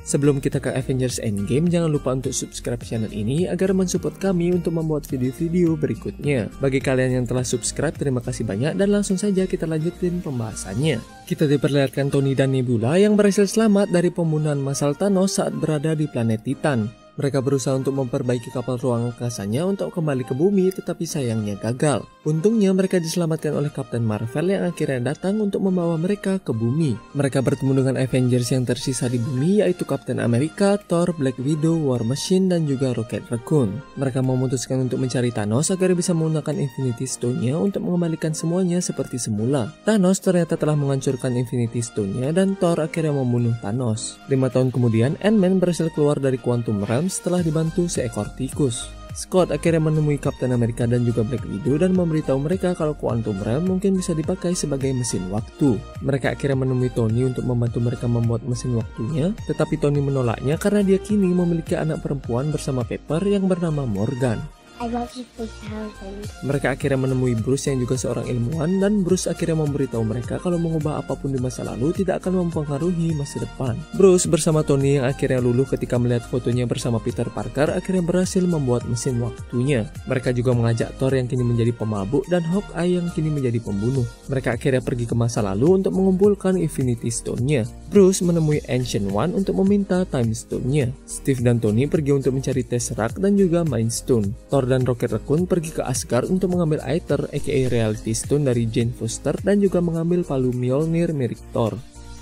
Sebelum 0.01 0.41
kita 0.41 0.57
ke 0.57 0.73
Avengers 0.73 1.21
Endgame, 1.21 1.69
jangan 1.69 1.93
lupa 1.93 2.17
untuk 2.17 2.33
subscribe 2.33 2.81
channel 2.81 3.13
ini 3.13 3.45
agar 3.45 3.69
mensupport 3.71 4.17
kami 4.17 4.49
untuk 4.49 4.73
membuat 4.73 5.05
video-video 5.05 5.77
berikutnya. 5.77 6.49
Bagi 6.57 6.81
kalian 6.81 7.21
yang 7.21 7.25
telah 7.29 7.45
subscribe, 7.45 7.93
terima 7.93 8.19
kasih 8.21 8.43
banyak 8.43 8.73
dan 8.75 8.89
langsung 8.89 9.15
saja 9.15 9.45
kita 9.45 9.69
lanjutin 9.69 10.19
pembahasannya. 10.25 11.01
Kita 11.29 11.45
diperlihatkan 11.45 12.09
Tony 12.09 12.33
dan 12.33 12.51
Nebula 12.51 12.97
yang 12.97 13.13
berhasil 13.13 13.45
selamat 13.45 13.93
dari 13.93 14.09
pembunuhan 14.09 14.57
massal 14.57 14.97
Thanos 14.97 15.37
saat 15.37 15.53
berada 15.53 15.93
di 15.93 16.09
planet 16.09 16.43
Titan. 16.43 17.00
Mereka 17.21 17.37
berusaha 17.45 17.77
untuk 17.77 17.93
memperbaiki 18.01 18.49
kapal 18.49 18.81
ruang 18.81 19.13
angkasanya 19.13 19.61
untuk 19.69 19.93
kembali 19.93 20.25
ke 20.25 20.33
bumi 20.33 20.73
tetapi 20.73 21.05
sayangnya 21.05 21.53
gagal. 21.61 22.01
Untungnya 22.25 22.73
mereka 22.73 22.97
diselamatkan 22.97 23.53
oleh 23.53 23.69
Captain 23.69 24.01
Marvel 24.01 24.49
yang 24.49 24.65
akhirnya 24.65 25.13
datang 25.13 25.37
untuk 25.37 25.61
membawa 25.61 26.01
mereka 26.01 26.41
ke 26.41 26.49
bumi. 26.49 26.97
Mereka 27.13 27.45
bertemu 27.45 27.85
dengan 27.85 27.95
Avengers 28.01 28.49
yang 28.49 28.65
tersisa 28.65 29.05
di 29.05 29.21
bumi 29.21 29.61
yaitu 29.61 29.85
Captain 29.85 30.17
America, 30.17 30.81
Thor, 30.81 31.13
Black 31.13 31.37
Widow, 31.37 31.77
War 31.93 32.01
Machine, 32.01 32.49
dan 32.49 32.65
juga 32.65 32.97
Rocket 32.97 33.29
Raccoon. 33.29 33.69
Mereka 34.01 34.25
memutuskan 34.25 34.89
untuk 34.89 34.97
mencari 34.97 35.29
Thanos 35.29 35.69
agar 35.69 35.93
bisa 35.93 36.17
menggunakan 36.17 36.57
Infinity 36.57 37.05
Stone-nya 37.05 37.53
untuk 37.53 37.85
mengembalikan 37.85 38.33
semuanya 38.33 38.81
seperti 38.81 39.21
semula. 39.21 39.69
Thanos 39.85 40.17
ternyata 40.25 40.57
telah 40.57 40.73
menghancurkan 40.73 41.37
Infinity 41.37 41.85
Stone-nya 41.85 42.33
dan 42.33 42.57
Thor 42.57 42.81
akhirnya 42.81 43.13
membunuh 43.13 43.53
Thanos. 43.61 44.17
Lima 44.25 44.49
tahun 44.49 44.73
kemudian, 44.73 45.21
Ant-Man 45.21 45.61
berhasil 45.61 45.93
keluar 45.93 46.17
dari 46.17 46.41
Quantum 46.41 46.81
Realm 46.81 47.10
setelah 47.11 47.43
dibantu 47.43 47.91
seekor 47.91 48.31
tikus. 48.39 48.87
Scott 49.11 49.51
akhirnya 49.51 49.83
menemui 49.83 50.15
Captain 50.15 50.55
America 50.55 50.87
dan 50.87 51.03
juga 51.03 51.27
Black 51.27 51.43
Widow 51.43 51.75
dan 51.83 51.91
memberitahu 51.91 52.39
mereka 52.39 52.71
kalau 52.71 52.95
Quantum 52.95 53.35
Realm 53.43 53.67
mungkin 53.67 53.99
bisa 53.99 54.15
dipakai 54.15 54.55
sebagai 54.55 54.95
mesin 54.95 55.27
waktu. 55.27 55.75
Mereka 55.99 56.39
akhirnya 56.39 56.63
menemui 56.63 56.87
Tony 56.95 57.27
untuk 57.27 57.43
membantu 57.43 57.83
mereka 57.83 58.07
membuat 58.07 58.47
mesin 58.47 58.79
waktunya, 58.79 59.35
tetapi 59.51 59.75
Tony 59.83 59.99
menolaknya 59.99 60.55
karena 60.55 60.79
dia 60.87 60.99
kini 61.03 61.27
memiliki 61.27 61.75
anak 61.75 61.99
perempuan 61.99 62.55
bersama 62.55 62.87
Pepper 62.87 63.19
yang 63.27 63.51
bernama 63.51 63.83
Morgan. 63.83 64.60
I 64.81 64.89
love 64.89 65.13
you 65.13 65.29
3000. 65.37 66.41
Mereka 66.41 66.73
akhirnya 66.73 66.97
menemui 67.05 67.37
Bruce 67.37 67.69
yang 67.69 67.77
juga 67.85 68.01
seorang 68.01 68.25
ilmuwan 68.25 68.81
dan 68.81 69.05
Bruce 69.05 69.29
akhirnya 69.29 69.61
memberitahu 69.61 70.01
mereka 70.01 70.41
kalau 70.41 70.57
mengubah 70.57 71.05
apa 71.05 71.13
pun 71.13 71.29
di 71.29 71.37
masa 71.37 71.61
lalu 71.61 71.93
tidak 71.93 72.25
akan 72.25 72.49
mempengaruhi 72.49 73.13
masa 73.13 73.45
depan. 73.45 73.77
Bruce 73.93 74.25
bersama 74.25 74.65
Tony 74.65 74.97
yang 74.97 75.05
akhirnya 75.05 75.37
luluh 75.37 75.69
ketika 75.69 76.01
melihat 76.01 76.25
fotonya 76.25 76.65
bersama 76.65 76.97
Peter 76.97 77.29
Parker 77.29 77.69
akhirnya 77.77 78.01
berhasil 78.01 78.41
membuat 78.41 78.89
mesin 78.89 79.21
waktunya. 79.21 79.85
Mereka 80.09 80.33
juga 80.33 80.57
mengajak 80.57 80.97
Thor 80.97 81.13
yang 81.13 81.29
kini 81.29 81.45
menjadi 81.45 81.77
pemabuk 81.77 82.25
dan 82.33 82.41
Hawkeye 82.41 82.97
yang 82.97 83.05
kini 83.13 83.29
menjadi 83.29 83.61
pembunuh. 83.61 84.09
Mereka 84.33 84.57
akhirnya 84.57 84.81
pergi 84.81 85.05
ke 85.05 85.13
masa 85.13 85.45
lalu 85.45 85.77
untuk 85.77 85.93
mengumpulkan 85.93 86.57
Infinity 86.57 87.13
Stone-nya. 87.13 87.69
Bruce 87.93 88.25
menemui 88.25 88.65
Ancient 88.65 89.13
One 89.13 89.37
untuk 89.37 89.61
meminta 89.61 90.01
Time 90.09 90.33
Stone-nya. 90.33 90.89
Steve 91.05 91.45
dan 91.45 91.61
Tony 91.61 91.85
pergi 91.85 92.17
untuk 92.17 92.33
mencari 92.33 92.65
Tesseract 92.65 93.21
dan 93.21 93.37
juga 93.37 93.61
Mind 93.61 93.93
Stone. 93.93 94.49
Thor 94.49 94.70
dan 94.71 94.87
Rocket 94.87 95.11
Raccoon 95.11 95.43
pergi 95.43 95.75
ke 95.75 95.83
Asgard 95.83 96.31
untuk 96.31 96.55
mengambil 96.55 96.79
Aether 96.87 97.27
aka 97.27 97.59
Reality 97.67 98.15
Stone 98.15 98.47
dari 98.47 98.63
Jane 98.71 98.95
Foster 98.95 99.35
dan 99.43 99.59
juga 99.59 99.83
mengambil 99.83 100.23
palu 100.23 100.55
Mjolnir 100.55 101.11
milik 101.11 101.43
Thor. 101.51 101.75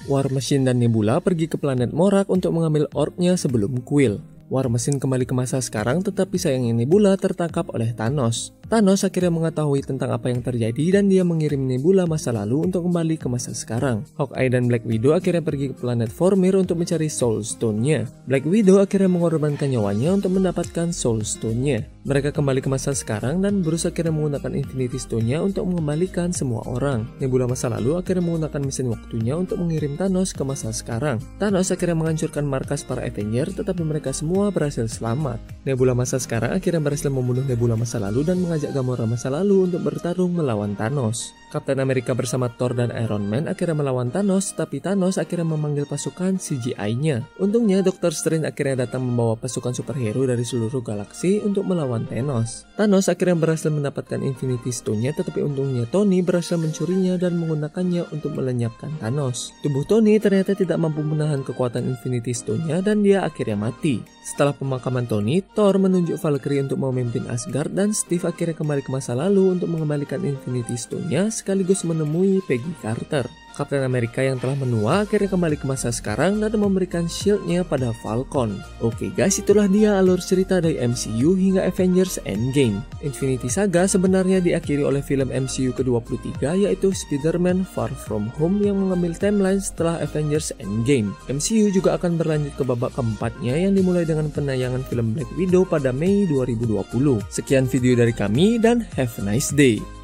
War 0.09 0.25
Machine 0.33 0.65
dan 0.65 0.81
Nebula 0.81 1.21
pergi 1.21 1.45
ke 1.45 1.61
planet 1.61 1.93
Morak 1.93 2.33
untuk 2.33 2.57
mengambil 2.57 2.89
orbnya 2.97 3.37
sebelum 3.37 3.85
Quill. 3.85 4.17
War 4.49 4.65
Machine 4.65 4.97
kembali 4.97 5.29
ke 5.29 5.37
masa 5.37 5.61
sekarang 5.61 6.01
tetapi 6.01 6.41
sayangnya 6.41 6.73
Nebula 6.81 7.13
tertangkap 7.13 7.69
oleh 7.69 7.93
Thanos. 7.93 8.58
Thanos 8.69 9.01
akhirnya 9.01 9.33
mengetahui 9.33 9.81
tentang 9.81 10.13
apa 10.13 10.29
yang 10.29 10.45
terjadi 10.45 11.01
dan 11.01 11.09
dia 11.09 11.25
mengirim 11.25 11.57
Nebula 11.65 12.05
masa 12.05 12.29
lalu 12.29 12.69
untuk 12.69 12.85
kembali 12.85 13.17
ke 13.17 13.25
masa 13.25 13.49
sekarang. 13.49 14.05
Hawkeye 14.13 14.53
dan 14.53 14.69
Black 14.69 14.85
Widow 14.85 15.17
akhirnya 15.17 15.41
pergi 15.41 15.73
ke 15.73 15.75
planet 15.81 16.13
Vormir 16.13 16.53
untuk 16.53 16.77
mencari 16.77 17.09
Soul 17.09 17.41
Stone-nya. 17.41 18.05
Black 18.29 18.45
Widow 18.45 18.77
akhirnya 18.77 19.09
mengorbankan 19.09 19.73
nyawanya 19.73 20.21
untuk 20.21 20.37
mendapatkan 20.37 20.93
Soul 20.93 21.25
Stone-nya. 21.25 21.81
Mereka 22.05 22.29
kembali 22.29 22.61
ke 22.61 22.69
masa 22.69 22.93
sekarang 22.93 23.41
dan 23.41 23.65
Bruce 23.65 23.89
akhirnya 23.89 24.13
menggunakan 24.13 24.53
Infinity 24.53 25.01
Stone-nya 25.01 25.41
untuk 25.41 25.65
mengembalikan 25.65 26.29
semua 26.29 26.61
orang. 26.69 27.09
Nebula 27.17 27.49
masa 27.49 27.73
lalu 27.73 27.97
akhirnya 27.97 28.21
menggunakan 28.21 28.61
mesin 28.61 28.93
waktunya 28.93 29.33
untuk 29.33 29.57
mengirim 29.57 29.97
Thanos 29.97 30.29
ke 30.29 30.45
masa 30.45 30.69
sekarang. 30.69 31.17
Thanos 31.41 31.73
akhirnya 31.73 31.97
menghancurkan 31.97 32.45
markas 32.45 32.85
para 32.85 33.01
Avenger 33.01 33.49
tetapi 33.49 33.81
mereka 33.81 34.13
semua 34.13 34.53
berhasil 34.53 34.85
selamat. 34.85 35.41
Nebula 35.65 35.97
masa 35.97 36.21
sekarang 36.21 36.53
akhirnya 36.53 36.85
berhasil 36.85 37.09
membunuh 37.09 37.41
Nebula 37.49 37.73
masa 37.73 37.97
lalu 37.97 38.21
dan 38.21 38.37
mengajak 38.59 38.75
Gamora 38.75 39.07
masa 39.07 39.31
lalu 39.31 39.71
untuk 39.71 39.87
bertarung 39.87 40.35
melawan 40.35 40.75
Thanos. 40.75 41.38
Captain 41.49 41.81
America 41.81 42.13
bersama 42.13 42.45
Thor 42.53 42.77
dan 42.77 42.93
Iron 42.93 43.25
Man 43.25 43.49
akhirnya 43.49 43.73
melawan 43.73 44.13
Thanos, 44.13 44.53
tapi 44.53 44.77
Thanos 44.77 45.17
akhirnya 45.17 45.49
memanggil 45.49 45.89
pasukan 45.89 46.37
CGI-nya. 46.37 47.25
Untungnya 47.41 47.81
Doctor 47.81 48.13
Strange 48.13 48.45
akhirnya 48.45 48.85
datang 48.85 49.01
membawa 49.01 49.33
pasukan 49.33 49.73
superhero 49.73 50.29
dari 50.29 50.45
seluruh 50.45 50.85
galaksi 50.85 51.41
untuk 51.41 51.65
melawan 51.65 52.05
Thanos. 52.05 52.69
Thanos 52.77 53.09
akhirnya 53.09 53.35
berhasil 53.41 53.73
mendapatkan 53.73 54.21
Infinity 54.21 54.69
Stone-nya, 54.69 55.17
tetapi 55.17 55.41
untungnya 55.41 55.89
Tony 55.89 56.21
berhasil 56.21 56.61
mencurinya 56.61 57.17
dan 57.17 57.41
menggunakannya 57.41 58.13
untuk 58.13 58.37
melenyapkan 58.37 58.93
Thanos. 59.01 59.49
Tubuh 59.65 59.83
Tony 59.89 60.21
ternyata 60.21 60.53
tidak 60.53 60.77
mampu 60.77 61.01
menahan 61.01 61.41
kekuatan 61.41 61.89
Infinity 61.89 62.31
Stone-nya 62.31 62.85
dan 62.85 63.01
dia 63.01 63.25
akhirnya 63.25 63.57
mati. 63.57 64.05
Setelah 64.21 64.53
pemakaman 64.53 65.09
Tony, 65.09 65.41
Thor 65.41 65.81
menunjuk 65.81 66.21
Valkyrie 66.21 66.61
untuk 66.61 66.77
memimpin 66.77 67.25
Asgard 67.33 67.73
dan 67.73 67.97
Steve 67.97 68.29
akhirnya 68.29 68.53
kembali 68.53 68.85
ke 68.85 68.93
masa 68.93 69.17
lalu 69.17 69.57
untuk 69.57 69.73
mengembalikan 69.73 70.21
Infinity 70.21 70.77
Stone-nya 70.77 71.33
sekaligus 71.39 71.87
menemui 71.87 72.43
Peggy 72.43 72.75
Carter. 72.83 73.31
Captain 73.59 73.83
America 73.83 74.23
yang 74.23 74.39
telah 74.39 74.55
menua 74.55 75.03
akhirnya 75.03 75.27
kembali 75.27 75.59
ke 75.59 75.67
masa 75.67 75.91
sekarang 75.91 76.39
dan 76.39 76.55
memberikan 76.55 77.11
shieldnya 77.11 77.67
pada 77.67 77.91
Falcon. 77.99 78.55
Oke 78.79 79.11
guys, 79.11 79.35
itulah 79.35 79.67
dia 79.67 79.99
alur 79.99 80.23
cerita 80.23 80.63
dari 80.63 80.79
MCU 80.79 81.35
hingga 81.35 81.67
Avengers 81.67 82.23
Endgame. 82.23 82.79
Infinity 83.03 83.51
Saga 83.51 83.83
sebenarnya 83.83 84.39
diakhiri 84.39 84.87
oleh 84.87 85.03
film 85.03 85.27
MCU 85.27 85.75
ke-23 85.75 86.39
yaitu 86.63 86.95
Spider-Man 86.95 87.67
Far 87.67 87.91
From 87.91 88.31
Home 88.39 88.63
yang 88.63 88.79
mengambil 88.79 89.11
timeline 89.19 89.59
setelah 89.59 89.99
Avengers 89.99 90.55
Endgame. 90.63 91.11
MCU 91.27 91.67
juga 91.75 91.99
akan 91.99 92.15
berlanjut 92.15 92.55
ke 92.55 92.63
babak 92.63 92.95
keempatnya 92.95 93.59
yang 93.59 93.75
dimulai 93.75 94.07
dengan 94.07 94.31
penayangan 94.31 94.87
film 94.87 95.11
Black 95.11 95.27
Widow 95.35 95.67
pada 95.67 95.91
Mei 95.91 96.23
2020. 96.31 96.87
Sekian 97.27 97.67
video 97.67 97.99
dari 97.99 98.15
kami 98.15 98.55
dan 98.55 98.87
have 98.95 99.11
a 99.19 99.23
nice 99.27 99.51
day. 99.51 99.98